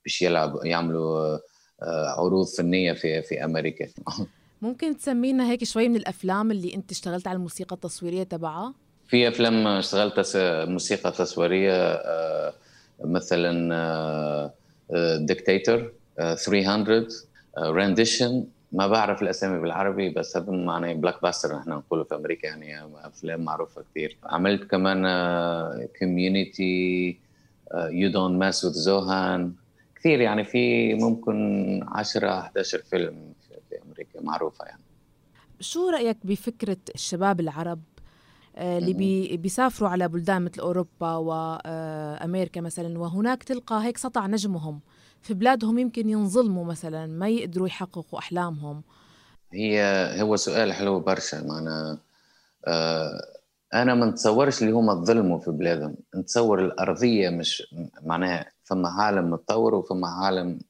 باش 0.05 0.23
يلعبوا 0.23 0.67
يعملوا 0.67 1.39
آه، 1.83 2.09
عروض 2.19 2.47
فنية 2.47 2.93
في 2.93 3.23
في 3.23 3.45
أمريكا. 3.45 3.89
ممكن 4.63 4.97
تسمينا 4.97 5.51
هيك 5.51 5.65
شوي 5.65 5.89
من 5.89 5.97
الأفلام 5.97 6.51
اللي 6.51 6.75
أنت 6.75 6.91
اشتغلت 6.91 7.27
على 7.27 7.37
الموسيقى 7.37 7.77
التصويرية 7.77 8.23
تبعها؟ 8.23 8.75
في 9.09 9.29
أفلام 9.29 9.67
اشتغلت 9.67 10.37
موسيقى 10.69 11.13
تصويرية 11.13 11.73
آه، 11.75 12.55
مثلا 13.05 14.53
Dictator 15.17 15.93
300 16.17 17.07
Rendition 17.59 18.45
ما 18.73 18.87
بعرف 18.87 19.23
الأسامي 19.23 19.61
بالعربي 19.61 20.11
بس 20.11 20.37
هذا 20.37 20.53
معناه 20.53 20.93
blockbuster 20.93 21.57
نحن 21.57 21.71
نقوله 21.71 22.05
في 22.05 22.15
أمريكا 22.15 22.47
يعني 22.47 22.91
أفلام 22.95 23.41
معروفة 23.41 23.85
كثير 23.91 24.17
عملت 24.25 24.71
كمان 24.71 25.03
community 25.99 27.19
You 27.75 28.11
Don't 28.11 28.41
Mess 28.41 28.65
with 28.65 28.73
Zohan 28.73 29.53
كثير 29.97 30.21
يعني 30.21 30.45
في 30.45 30.95
ممكن 30.95 31.81
10 31.89 32.29
11 32.29 32.79
فيلم 32.79 33.33
في 33.69 33.83
أمريكا 33.87 34.21
معروفة 34.21 34.65
يعني. 34.65 34.83
شو 35.61 35.89
رأيك 35.89 36.17
بفكرة 36.25 36.77
الشباب 36.95 37.41
العرب؟ 37.41 37.81
اللي 38.57 38.93
بي 38.93 39.37
بيسافروا 39.37 39.89
على 39.89 40.09
بلدان 40.09 40.43
مثل 40.43 40.61
أوروبا 40.61 41.15
وامريكا 41.17 42.61
آه، 42.61 42.65
مثلا 42.65 42.99
وهناك 42.99 43.43
تلقى 43.43 43.85
هيك 43.85 43.99
سطع 43.99 44.27
نجمهم 44.27 44.81
في 45.23 45.35
بلادهم 45.35 45.79
يمكن 45.79 46.09
ينظلموا 46.09 46.65
مثلا 46.65 47.07
ما 47.07 47.29
يقدروا 47.29 47.67
يحققوا 47.67 48.19
أحلامهم. 48.19 48.83
هي 49.53 49.83
هو 50.23 50.37
سؤال 50.37 50.73
حلو 50.73 51.01
برشا. 51.01 51.43
معنا 51.43 51.99
آه 52.67 53.21
أنا 53.75 53.95
ما 53.95 54.07
نتصورش 54.07 54.63
اللي 54.63 54.73
هما 54.73 54.95
ظلموا 54.95 55.39
في 55.39 55.51
بلادهم. 55.51 55.97
نتصور 56.17 56.65
الأرضية 56.65 57.31
مش 57.31 57.63
معناها 58.03 58.53
فما 58.65 58.89
عالم 58.89 59.31
متطور 59.31 59.75
وفما 59.75 60.09
عالم 60.09 60.61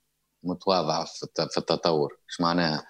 متواضع 0.42 1.04
في 1.50 1.58
التطور. 1.58 2.18
إيش 2.30 2.40
معناها؟ 2.40 2.84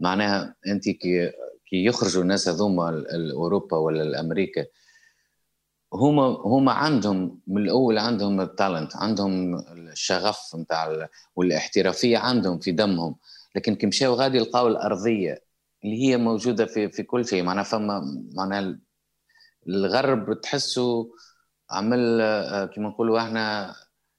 معناها 0.00 0.54
أنت 0.66 0.88
كي 0.88 1.32
كي 1.74 1.84
يخرجوا 1.84 2.22
الناس 2.22 2.48
هذوما 2.48 2.88
الاوروبا 2.88 3.76
ولا 3.76 4.02
الأمريكا 4.02 4.66
هما 5.92 6.22
هما 6.22 6.72
عندهم 6.72 7.40
من 7.46 7.62
الأول 7.62 7.98
عندهم 7.98 8.40
التالنت 8.40 8.96
عندهم 8.96 9.58
الشغف 9.92 10.56
نتاع 10.56 11.08
والاحترافية 11.36 12.18
عندهم 12.18 12.58
في 12.58 12.72
دمهم. 12.72 13.16
لكن 13.56 13.74
كي 13.74 13.86
مشاو 13.86 14.14
غادي 14.14 14.36
يلقاو 14.36 14.68
الأرضية 14.68 15.44
اللي 15.84 16.02
هي 16.02 16.16
موجودة 16.16 16.66
في 16.66 16.88
في 16.88 17.02
كل 17.02 17.26
شيء 17.26 17.42
معناها 17.42 17.64
فما 17.64 18.02
معناها 18.34 18.78
الغرب 19.68 20.40
تحسه 20.40 21.10
عمل 21.70 22.20
آه، 22.20 22.66
كما 22.66 22.88
نقولوا 22.88 23.18
إحنا 23.18 23.74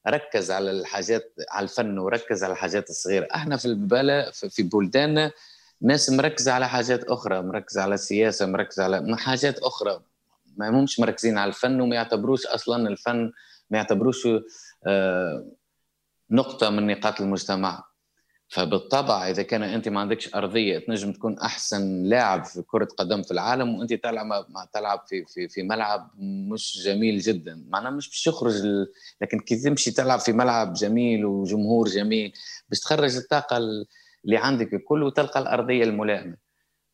ركز 0.08 0.50
على 0.50 0.70
الحاجات 0.70 1.34
على 1.50 1.64
الفن 1.64 1.98
وركز 1.98 2.44
على 2.44 2.52
الحاجات 2.52 2.90
الصغيرة. 2.90 3.28
إحنا 3.34 3.56
في 3.56 3.64
البلد 3.64 4.32
في 4.32 4.62
بلداننا 4.62 5.32
ناس 5.82 6.10
مركزة 6.10 6.52
على 6.52 6.68
حاجات 6.68 7.04
أخرى 7.04 7.42
مركزة 7.42 7.82
على 7.82 7.94
السياسة 7.94 8.46
مركزة 8.46 8.84
على 8.84 9.16
حاجات 9.18 9.58
أخرى. 9.58 10.00
ما 10.56 10.70
همش 10.70 11.00
مركزين 11.00 11.38
على 11.38 11.48
الفن 11.48 11.80
وما 11.80 11.96
يعتبروش 11.96 12.46
أصلا 12.46 12.88
الفن 12.88 13.32
ما 13.70 13.78
يعتبروش 13.78 14.28
آه، 14.86 15.46
نقطة 16.30 16.70
من 16.70 16.86
نقاط 16.86 17.20
المجتمع. 17.20 17.84
فبالطبع 18.48 19.30
إذا 19.30 19.42
كان 19.42 19.62
أنت 19.62 19.88
ما 19.88 20.00
عندكش 20.00 20.34
أرضية 20.34 20.78
تنجم 20.78 21.12
تكون 21.12 21.38
أحسن 21.38 22.02
لاعب 22.02 22.44
في 22.44 22.62
كرة 22.62 22.88
قدم 22.98 23.22
في 23.22 23.30
العالم 23.30 23.74
وأنت 23.74 23.92
تلعب 23.92 24.46
تلعب 24.72 25.04
في 25.08 25.24
في 25.24 25.48
في 25.48 25.62
ملعب 25.62 26.10
مش 26.52 26.82
جميل 26.84 27.18
جدا. 27.18 27.64
معناها 27.68 27.90
مش 27.90 28.08
باش 28.08 28.26
يخرج 28.26 28.54
ال... 28.54 28.92
لكن 29.22 29.38
كي 29.40 29.56
تمشي 29.56 29.90
تلعب 29.90 30.18
في 30.18 30.32
ملعب 30.32 30.72
جميل 30.72 31.24
وجمهور 31.24 31.88
جميل 31.88 32.32
باش 32.68 32.80
تخرج 32.80 33.16
الطاقة 33.16 33.58
اللي 34.26 34.36
عندك 34.36 34.74
الكل 34.74 35.02
وتلقى 35.02 35.40
الأرضية 35.40 35.84
الملائمة. 35.84 36.36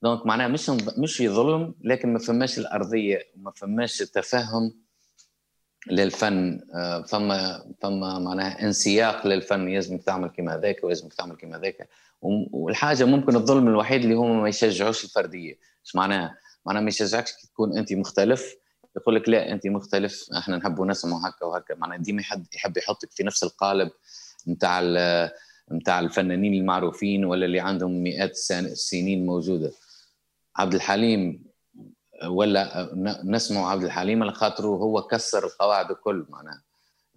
دونك 0.02 0.26
معناها 0.26 0.48
مش 0.48 0.70
مش 0.98 1.22
ظلم 1.22 1.74
لكن 1.80 2.12
ما 2.12 2.18
فماش 2.18 2.58
الأرضية 2.58 3.22
وما 3.36 3.50
فماش 3.50 4.02
التفهم 4.02 4.74
للفن 5.90 6.60
آه، 6.74 7.02
فما 7.02 7.64
فما 7.80 8.18
معناها 8.18 8.62
انسياق 8.62 9.26
للفن 9.26 9.68
يلزمك 9.68 10.02
تعمل 10.02 10.28
كما 10.28 10.54
هذاك 10.54 10.84
ويلزمك 10.84 11.14
تعمل 11.14 11.36
كما 11.36 11.56
هذاك 11.56 11.88
والحاجة 12.22 13.04
ممكن 13.04 13.36
الظلم 13.36 13.68
الوحيد 13.68 14.02
اللي 14.02 14.14
هم 14.14 14.42
ما 14.42 14.48
يشجعوش 14.48 15.04
الفردية. 15.04 15.58
إيش 15.84 15.96
معناها؟ 15.96 16.38
معناها 16.66 16.82
ما 16.82 16.88
يشجعكش 16.88 17.32
تكون 17.32 17.78
أنت 17.78 17.92
مختلف. 17.92 18.54
يقول 18.96 19.14
لك 19.14 19.28
لا 19.28 19.52
أنت 19.52 19.66
مختلف 19.66 20.26
إحنا 20.38 20.56
نحبوا 20.56 20.86
نسمع 20.86 21.28
هكا 21.28 21.46
وهكا. 21.46 21.74
معناها 21.74 21.98
ديما 21.98 22.20
يحب 22.20 22.46
يحب 22.54 22.76
يحطك 22.76 23.10
في 23.10 23.22
نفس 23.24 23.42
القالب 23.42 23.90
نتاع 24.48 24.80
نتاع 25.72 26.00
الفنانين 26.00 26.54
المعروفين 26.54 27.24
ولا 27.24 27.46
اللي 27.46 27.60
عندهم 27.60 28.02
مئات 28.02 28.30
السنين 28.50 29.26
موجودة. 29.26 29.72
عبد 30.56 30.74
الحليم 30.74 31.44
ولا 32.26 32.90
نسمع 33.24 33.70
عبد 33.70 33.84
الحليم 33.84 34.22
على 34.22 34.32
خاطر 34.32 34.66
هو 34.66 35.02
كسر 35.02 35.46
القواعد 35.46 35.90
الكل 35.90 36.26
معناها 36.28 36.62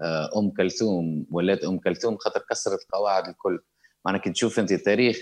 آه، 0.01 0.29
أم 0.39 0.49
كلثوم 0.49 1.25
ولات 1.31 1.63
أم 1.63 1.79
كلثوم 1.79 2.17
خاطر 2.17 2.43
كسرت 2.49 2.81
القواعد 2.81 3.27
الكل. 3.27 3.59
معناها 4.05 4.21
كي 4.21 4.31
تشوف 4.31 4.59
أنت 4.59 4.71
التاريخ 4.71 5.17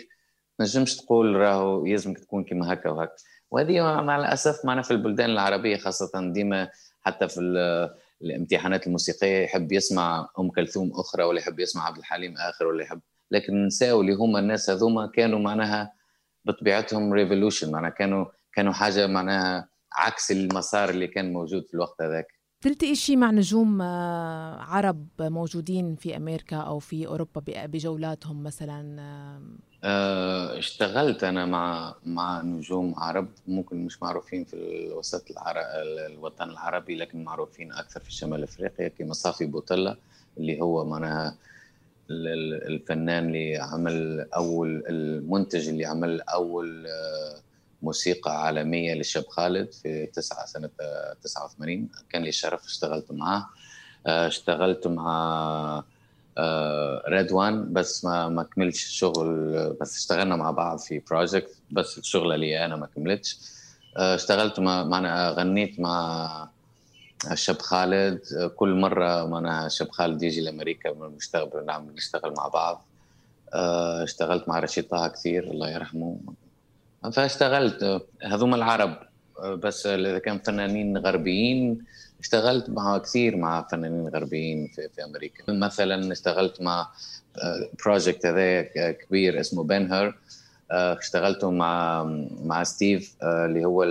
تنجمش 0.58 0.96
تقول 0.96 1.36
راهو 1.36 1.86
يلزمك 1.86 2.20
تكون 2.20 2.44
كما 2.44 2.74
هكا 2.74 2.90
وهكا. 2.90 3.16
وهذه 3.52 4.02
مع 4.02 4.18
الأسف 4.18 4.66
معنا 4.66 4.82
في 4.82 4.92
البلدان 4.92 5.30
العربية 5.30 5.78
خاصة 5.78 6.32
ديما 6.34 6.70
حتى 7.02 7.28
في 7.28 7.40
الامتحانات 8.22 8.88
الموسيقية 8.88 9.44
يحب 9.44 9.72
يسمع 9.72 10.30
أم 10.40 10.50
كلثوم 10.50 10.92
أخرى 10.96 11.24
ولا 11.24 11.40
يحب 11.40 11.60
يسمع 11.60 11.86
عبد 11.88 11.98
الحليم 11.98 12.38
آخر 12.38 12.68
ولا 12.68 12.84
يحب 12.84 13.02
لكن 13.34 13.54
النساء 13.54 14.02
اللي 14.02 14.14
هما 14.14 14.40
الناس 14.40 14.70
هذوما 14.70 15.08
كانوا 15.08 15.40
معناها 15.40 15.94
بطبيعتهم 16.46 17.14
ريفولوشن 17.14 17.72
معناها 17.72 17.90
كانوا 17.90 18.26
كانوا 18.54 18.74
حاجة 18.74 19.08
معناها 19.08 19.68
عكس 19.94 20.32
المسار 20.32 20.90
اللي 20.90 21.08
كان 21.08 21.34
موجود 21.34 21.66
في 21.68 21.74
الوقت 21.74 22.02
هذاك. 22.02 22.28
تلتقي 22.62 22.96
شيء 22.96 23.18
مع 23.18 23.32
نجوم 23.32 23.82
آه، 23.82 24.58
عرب 24.60 25.08
موجودين 25.20 25.96
في 25.96 26.18
أمريكا 26.18 26.56
أو 26.56 26.80
في 26.80 27.08
أوروبا 27.08 27.42
بجولاتهم 27.66 28.44
مثلا 28.44 29.00
آه، 29.84 30.58
اشتغلت 30.58 31.24
أنا 31.24 31.46
مع 31.46 31.96
مع 32.06 32.42
نجوم 32.42 32.94
عرب 32.98 33.28
ممكن 33.48 33.86
مش 33.86 34.02
معروفين 34.02 34.44
في 34.44 34.54
الوسط 34.54 35.32
العرب 35.32 35.64
الوطن 36.12 36.50
العربي 36.50 36.96
لكن 36.96 37.24
معروفين 37.24 37.74
أكثر 37.74 38.00
في 38.00 38.14
شمال 38.14 38.44
أفريقيا 38.44 38.88
كما 38.88 39.14
صافي 39.14 39.46
بوطله 39.46 39.98
اللي 40.38 40.62
هو 40.62 40.86
معناها 40.86 41.36
الفنان 42.10 43.26
اللي 43.28 43.58
عمل 43.58 44.28
أول 44.36 44.84
المنتج 44.90 45.70
اللي 45.70 45.86
عمل 45.86 46.22
أول 46.22 46.88
آه، 46.88 47.42
موسيقى 47.82 48.46
عالمية 48.46 48.94
للشاب 48.94 49.24
خالد 49.28 49.72
في 49.74 50.06
تسعة 50.06 50.46
سنة 50.46 50.70
89 51.22 51.90
كان 52.10 52.24
لي 52.24 52.30
الشرف 52.30 52.66
اشتغلت 52.66 53.12
معاه. 53.12 53.50
آه، 54.08 54.28
اشتغلت 54.28 54.88
مع 54.88 55.84
ريدوان 57.10 57.54
آه، 57.60 57.66
بس 57.72 58.06
ما 58.06 58.30
ما 58.30 58.44
كملتش 58.44 58.86
الشغل 58.86 59.54
بس 59.82 59.98
اشتغلنا 59.98 60.36
مع 60.36 60.52
بعض 60.52 60.80
في 60.80 61.00
project 61.00 61.62
بس 61.70 61.98
الشغلة 61.98 62.36
لي 62.36 62.66
أنا 62.66 62.76
ما 62.76 62.86
كملتش. 62.88 63.38
اشتغلت 63.98 64.60
مع 64.60 64.84
معنا 64.84 65.30
غنيت 65.30 65.80
مع 65.80 66.53
الشاب 67.32 67.60
خالد 67.60 68.20
كل 68.56 68.74
مرة 68.74 69.26
معناها 69.26 69.66
الشاب 69.68 69.92
خالد 69.92 70.24
يجي 70.24 70.42
لأمريكا 70.42 70.92
بنشتغل 70.92 71.66
نعم 71.66 71.90
نشتغل 71.96 72.34
مع 72.38 72.48
بعض. 72.48 72.86
آه، 73.54 74.04
اشتغلت 74.04 74.50
مع 74.50 74.60
رشيد 74.60 74.88
طه 74.88 75.08
كثير 75.08 75.44
الله 75.44 75.70
يرحمه. 75.70 76.18
فاشتغلت 77.14 78.02
هذوما 78.24 78.56
العرب. 78.56 78.98
بس 79.44 79.88
إذا 79.88 80.20
كان 80.20 80.40
فنانين 80.40 80.98
غربيين 80.98 81.86
اشتغلت 82.20 82.70
مع 82.70 82.98
كثير 82.98 83.36
مع 83.36 83.68
فنانين 83.72 84.08
غربيين 84.08 84.68
في, 84.68 84.90
في 84.96 85.04
أمريكا. 85.04 85.54
مثلا 85.54 86.12
اشتغلت 86.12 86.62
مع 86.62 86.88
بروجكت 87.86 88.26
هذا 88.26 88.62
كبير 88.92 89.40
اسمه 89.40 89.64
بنهر 89.64 90.18
اشتغلته 90.72 91.52
مع 91.52 92.04
مع 92.44 92.64
ستيف 92.64 93.16
اللي 93.24 93.66
هو 93.66 93.84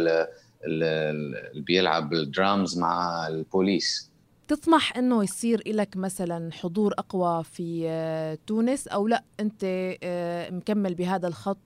اللي 0.67 1.63
بيلعب 1.63 2.13
الدرامز 2.13 2.79
مع 2.79 3.27
البوليس. 3.29 4.13
تطمح 4.49 4.97
إنه 4.97 5.25
يصير 5.25 5.63
لك 5.67 5.97
مثلا 5.97 6.53
حضور 6.53 6.95
أقوى 6.99 7.45
في 7.45 7.85
آه، 7.89 8.39
تونس 8.47 8.89
أو 8.89 9.09
لأ؟ 9.09 9.23
أنت 9.41 9.65
آه، 10.03 10.51
مكمل 10.51 10.95
بهذا 10.95 11.29
الخط؟ 11.29 11.59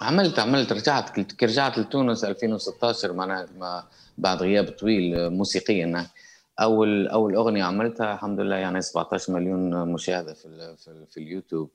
عملت 0.00 0.38
عملت. 0.38 0.72
رجعت 0.72 1.42
رجعت 1.42 1.78
لتونس 1.78 2.24
2016 2.24 3.12
معناها 3.12 3.88
بعد 4.18 4.42
غياب 4.42 4.68
طويل 4.68 5.30
موسيقيا. 5.30 6.06
أول 6.60 7.08
أول 7.08 7.34
أغنية 7.34 7.64
عملتها 7.64 8.14
الحمد 8.14 8.40
لله 8.40 8.56
يعني 8.56 8.82
17 8.82 9.32
مليون 9.32 9.92
مشاهدة 9.92 10.34
في 10.34 10.76
في, 10.76 11.06
في 11.10 11.20
اليوتيوب. 11.20 11.70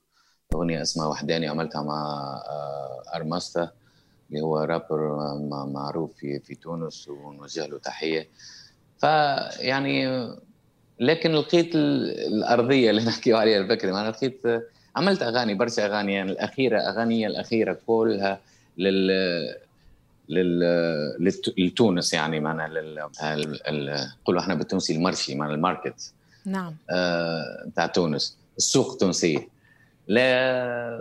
أغنية 0.54 0.82
اسمها 0.82 1.06
وحداني 1.06 1.48
عملتها 1.48 1.82
مع 1.82 2.02
آه، 2.48 3.16
ارماستا 3.16 3.70
اللي 4.30 4.40
هو 4.40 4.58
رابر 4.58 5.16
معروف 5.72 6.12
في 6.16 6.40
في 6.40 6.54
تونس 6.54 7.08
ونوجه 7.08 7.66
له 7.66 7.78
تحية. 7.78 8.28
فيعني 9.00 10.28
لكن 11.00 11.32
لقيت 11.32 11.74
الأرضية 11.74 12.90
اللي 12.90 13.04
نحكي 13.08 13.32
عليها 13.32 13.58
البكري 13.58 13.90
أنا 13.90 14.10
لقيت 14.10 14.42
عملت 14.96 15.22
أغاني 15.22 15.54
برشا 15.54 15.86
أغاني. 15.86 16.14
يعني 16.14 16.32
الأخيرة 16.32 16.78
اغاني 16.78 17.26
الأخيرة 17.26 17.78
كلها 17.86 18.40
لل 18.78 19.10
لل 20.28 20.62
لتونس 21.58 22.12
يعني. 22.12 22.40
معنا 22.40 22.68
لل 22.68 24.08
نقولوا 24.22 24.40
إحنا 24.40 24.54
بالتونسي 24.54 24.96
ال 24.96 25.01
marché 25.01 25.34
معنا 25.34 25.54
ال 25.54 25.61
market. 25.61 26.12
نعم. 26.46 26.76
آه 26.90 27.86
تونس. 27.94 28.38
السوق 28.56 28.92
التونسيه 28.92 29.48
لا 30.08 30.98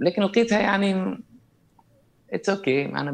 لكن 0.00 0.22
لقيتها 0.22 0.58
يعني 0.58 1.18
it's 2.32 2.48
okay. 2.48 2.86
أنا 2.86 3.10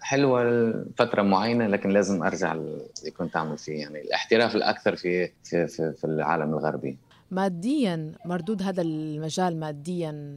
حلوة 0.00 0.44
لفترة 0.44 1.22
معينة 1.22 1.66
لكن 1.66 1.90
لازم 1.90 2.22
أرجع 2.22 2.52
اللي 2.52 3.10
كنت 3.18 3.36
أعمل 3.36 3.58
فيه 3.58 3.80
يعني 3.80 4.00
الاحتراف 4.00 4.56
الأكثر 4.56 4.96
في 4.96 5.30
في 5.44 5.66
في, 5.66 5.92
في 5.92 6.04
العالم 6.04 6.54
الغربي 6.54 6.98
ماديا 7.30 8.12
مردود 8.24 8.62
هذا 8.62 8.82
المجال 8.82 9.60
ماديا 9.60 10.36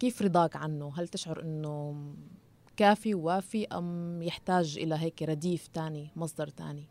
كيف 0.00 0.22
رضاك 0.22 0.56
عنه؟ 0.56 0.92
هل 0.96 1.08
تشعر 1.08 1.42
إنه 1.42 1.96
كافي 2.76 3.14
ووافي 3.14 3.66
أم 3.66 4.22
يحتاج 4.22 4.78
إلى 4.78 4.94
هيك 4.94 5.22
رديف 5.22 5.68
ثاني 5.74 6.10
مصدر 6.16 6.48
ثاني؟ 6.48 6.84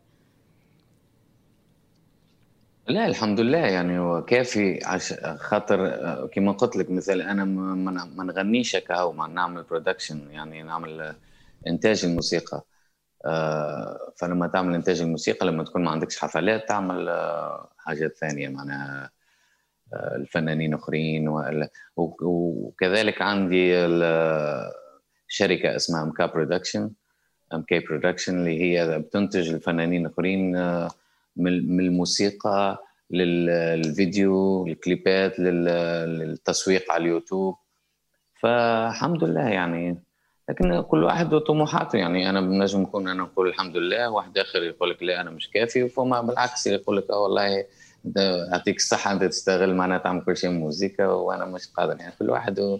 لا 2.88 3.06
الحمد 3.06 3.40
لله 3.40 3.58
يعني 3.58 3.98
هو 3.98 4.24
كافي 4.24 4.84
عش 4.84 5.12
خاطر 5.22 6.26
كما 6.26 6.52
قلت 6.52 6.76
لك 6.76 6.90
مثال 6.90 7.22
أنا 7.22 7.44
ما 7.44 8.24
نغنيش 8.24 8.76
هكا 8.76 9.12
ما 9.12 9.26
نعمل 9.26 9.62
production 9.62 10.30
يعني 10.30 10.62
نعمل 10.62 11.14
إنتاج 11.66 12.04
الموسيقى. 12.04 12.64
آه، 13.24 14.12
فلما 14.16 14.46
تعمل 14.46 14.74
إنتاج 14.74 15.00
الموسيقى 15.00 15.46
لما 15.46 15.64
تكون 15.64 15.84
ما 15.84 15.90
عندكش 15.90 16.18
حفلات 16.18 16.68
تعمل 16.68 17.08
آه، 17.08 17.72
حاجات 17.78 18.16
ثانية 18.16 18.48
معناها 18.48 19.10
آه، 19.94 20.16
الفنانين 20.16 20.74
أخرين 20.74 21.28
وكذلك 21.96 23.22
عندي 23.22 23.72
شركة 25.28 25.76
اسمها 25.76 26.02
MK 26.02 26.26
Production 26.26 26.90
MK 27.54 27.78
Production 27.78 28.38
اللي 28.38 28.62
هي 28.62 28.98
بتنتج 28.98 29.48
الفنانين 29.48 30.06
الاخرين 30.06 30.56
من 31.36 31.80
الموسيقى 31.80 32.84
للفيديو 33.10 34.66
الكليبات 34.66 35.38
للتسويق 35.38 36.92
على 36.92 37.02
اليوتيوب. 37.04 37.56
فالحمد 38.40 39.24
لله 39.24 39.48
يعني. 39.48 40.02
لكن 40.48 40.80
كل 40.80 41.04
واحد 41.04 41.34
وطموحاته 41.34 41.96
يعني. 41.96 42.30
أنا 42.30 42.40
بنجم 42.40 42.80
نكون 42.80 43.08
أنا 43.08 43.22
نقول 43.22 43.48
الحمد 43.48 43.76
لله. 43.76 44.10
واحد 44.10 44.38
آخر 44.38 44.62
يقول 44.62 44.90
لك 44.90 45.02
لا 45.02 45.20
أنا 45.20 45.30
مش 45.30 45.50
كافي. 45.50 45.88
فما 45.88 46.20
بالعكس 46.20 46.66
يقول 46.66 46.96
لك 46.96 47.10
آه 47.10 47.22
والله 47.22 47.64
يعطيك 48.16 48.76
الصحة 48.76 49.12
أنت 49.12 49.24
تستغل 49.24 49.74
معناها 49.74 49.98
تعمل 49.98 50.24
كل 50.24 50.36
شيء 50.36 50.50
موسيقى 50.50 51.24
وأنا 51.24 51.44
مش 51.44 51.66
قادر. 51.66 52.00
يعني 52.00 52.12
كل 52.18 52.30
واحد 52.30 52.60
و... 52.60 52.78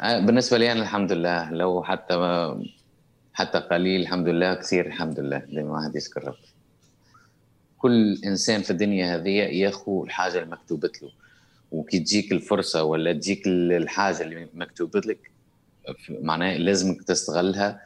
آه، 0.00 0.18
بالنسبة 0.20 0.58
لي 0.58 0.72
أنا 0.72 0.82
الحمد 0.82 1.12
لله. 1.12 1.50
لو 1.50 1.82
حتى 1.82 2.54
حتى 3.32 3.58
قليل 3.58 4.00
الحمد 4.00 4.28
لله. 4.28 4.54
كثير 4.54 4.86
الحمد 4.86 5.20
لله 5.20 5.38
دائما 5.38 5.72
واحد 5.72 5.96
يشكر 5.96 6.24
ربي. 6.24 6.53
كل 7.84 8.20
إنسان 8.24 8.62
في 8.62 8.70
الدنيا 8.70 9.16
هذه 9.16 9.30
ياخذ 9.30 10.02
الحاجة 10.02 10.38
اللي 10.38 10.50
مكتوبت 10.50 11.02
له. 11.02 11.10
وكي 11.72 11.98
تجيك 11.98 12.32
الفرصة 12.32 12.82
ولا 12.82 13.12
تجيك 13.12 13.46
الحاجة 13.46 14.22
اللي 14.22 14.48
مكتوبت 14.54 15.06
لك 15.06 15.30
معناه 16.10 16.56
لازمك 16.56 17.02
تستغلها 17.02 17.80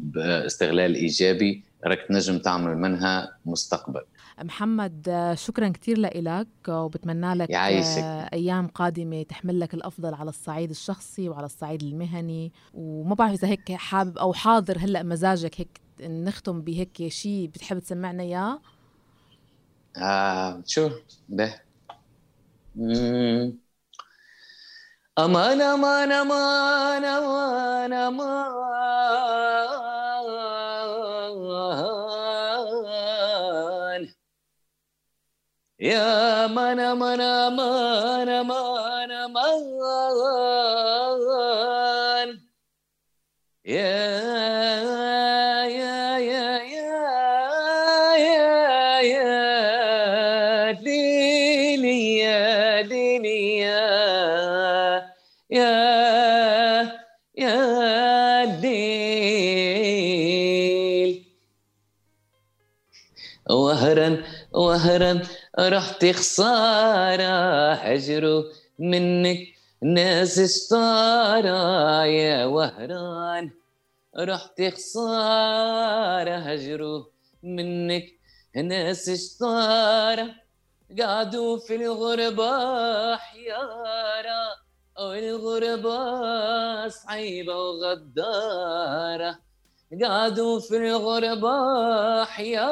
باستغلال 0.00 0.94
إيجابي 0.94 1.62
راك 1.84 1.98
تنجم 2.08 2.38
تعمل 2.38 2.78
منها 2.78 3.36
مستقبل. 3.46 4.00
محمد 4.42 5.32
شكرا 5.34 5.68
كثير 5.68 5.98
لك 5.98 6.48
وبتمنى 6.68 7.34
لك 7.34 7.50
يعيشك. 7.50 8.28
أيام 8.32 8.66
قادمة 8.66 9.22
تحمل 9.22 9.60
لك 9.60 9.74
الأفضل 9.74 10.14
على 10.14 10.28
الصعيد 10.28 10.70
الشخصي 10.70 11.28
وعلى 11.28 11.46
الصعيد 11.46 11.82
المهني. 11.82 12.52
وما 12.74 13.14
بعرف 13.14 13.32
إذا 13.32 13.48
هيك 13.48 13.72
حابب 13.72 14.18
أو 14.18 14.32
حاضر 14.32 14.78
هلأ 14.78 15.02
مزاجك 15.02 15.60
هيك 15.60 15.80
نختم 16.00 16.60
بهيك 16.60 17.08
شيء 17.08 17.48
بتحب 17.48 17.78
تسمعنا 17.78 18.22
إياه. 18.22 18.60
Ah, 19.96 20.60
sure, 20.66 20.92
there. 21.28 21.60
Mm. 22.76 23.58
Aman, 25.16 25.60
aman, 25.60 26.12
aman, 26.12 27.04
aman, 27.04 27.92
aman. 27.92 28.60
Ya 35.78 36.44
aman, 36.44 36.78
aman, 36.78 37.20
aman. 37.20 38.79
رحت 65.70 66.06
خسارة 66.06 67.74
حجروا 67.74 68.42
منك 68.78 69.38
ناس 69.82 70.38
اشطارة 70.38 72.04
يا 72.04 72.44
وهران. 72.44 73.50
رحت 74.18 74.62
خسارة 74.62 76.36
هجروا 76.36 77.04
منك 77.42 78.06
ناس 78.56 79.08
اشطارة 79.08 80.34
قعدوا 81.00 81.58
في 81.58 81.74
الغربة 81.74 83.16
حيارة 83.16 84.42
والغربة 84.98 85.98
صعيبة 86.88 87.54
وغدارة. 87.56 89.49
قعدوا 89.90 90.60
في 90.60 90.76
الغربة 90.76 92.24
حيارة 92.24 92.70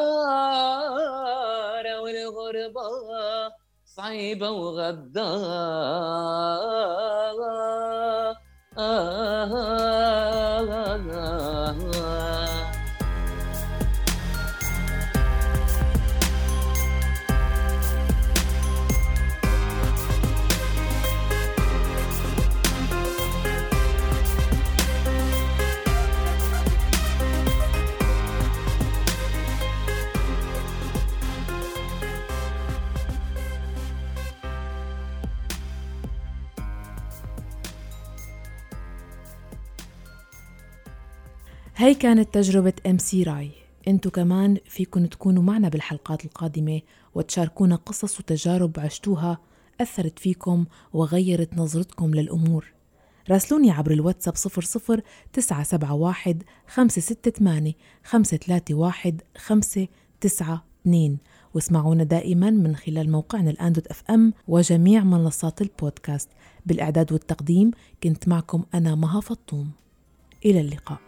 والغربة 2.01 2.83
صعيبة 3.85 4.51
وغدارة 4.51 5.99
هاي 41.81 41.95
كانت 41.95 42.35
تجربة 42.35 42.73
إم 42.87 42.99
سي 42.99 43.23
راي. 43.23 43.51
إنتو 43.89 44.11
كمان 44.11 44.57
فيكن 44.65 45.09
تكونوا 45.09 45.43
معنا 45.43 45.69
بالحلقات 45.69 46.25
القادمة 46.25 46.81
وتشاركونا 47.15 47.77
قصص 47.77 48.21
وتجارب 48.21 48.81
عشتوها 48.81 49.39
أثرت 49.81 50.19
فيكم 50.19 50.65
وغيرت 50.93 51.55
نظرتكم 51.55 52.15
للأمور. 52.15 52.73
راسلوني 53.31 53.71
عبر 53.71 53.91
الواتساب 53.91 54.37
00 54.37 55.03
971 55.33 56.43
568 56.67 57.75
531 58.05 59.17
592 59.37 61.19
واسمعونا 61.55 62.05
دائما 62.05 62.51
من 62.51 62.77
خلال 62.77 63.11
موقعنا 63.11 63.51
الآن 63.51 63.73
dot 63.73 63.87
FM 63.87 64.33
وجميع 64.49 65.05
منصات 65.05 65.63
البودكاست. 65.63 66.29
بالإعداد 66.67 67.13
والتقديم 67.13 67.71
كنت 68.03 68.29
معكم 68.29 68.65
أنا 68.75 68.95
مها 68.95 69.21
فطوم. 69.21 69.71
إلى 70.45 70.61
اللقاء. 70.61 71.08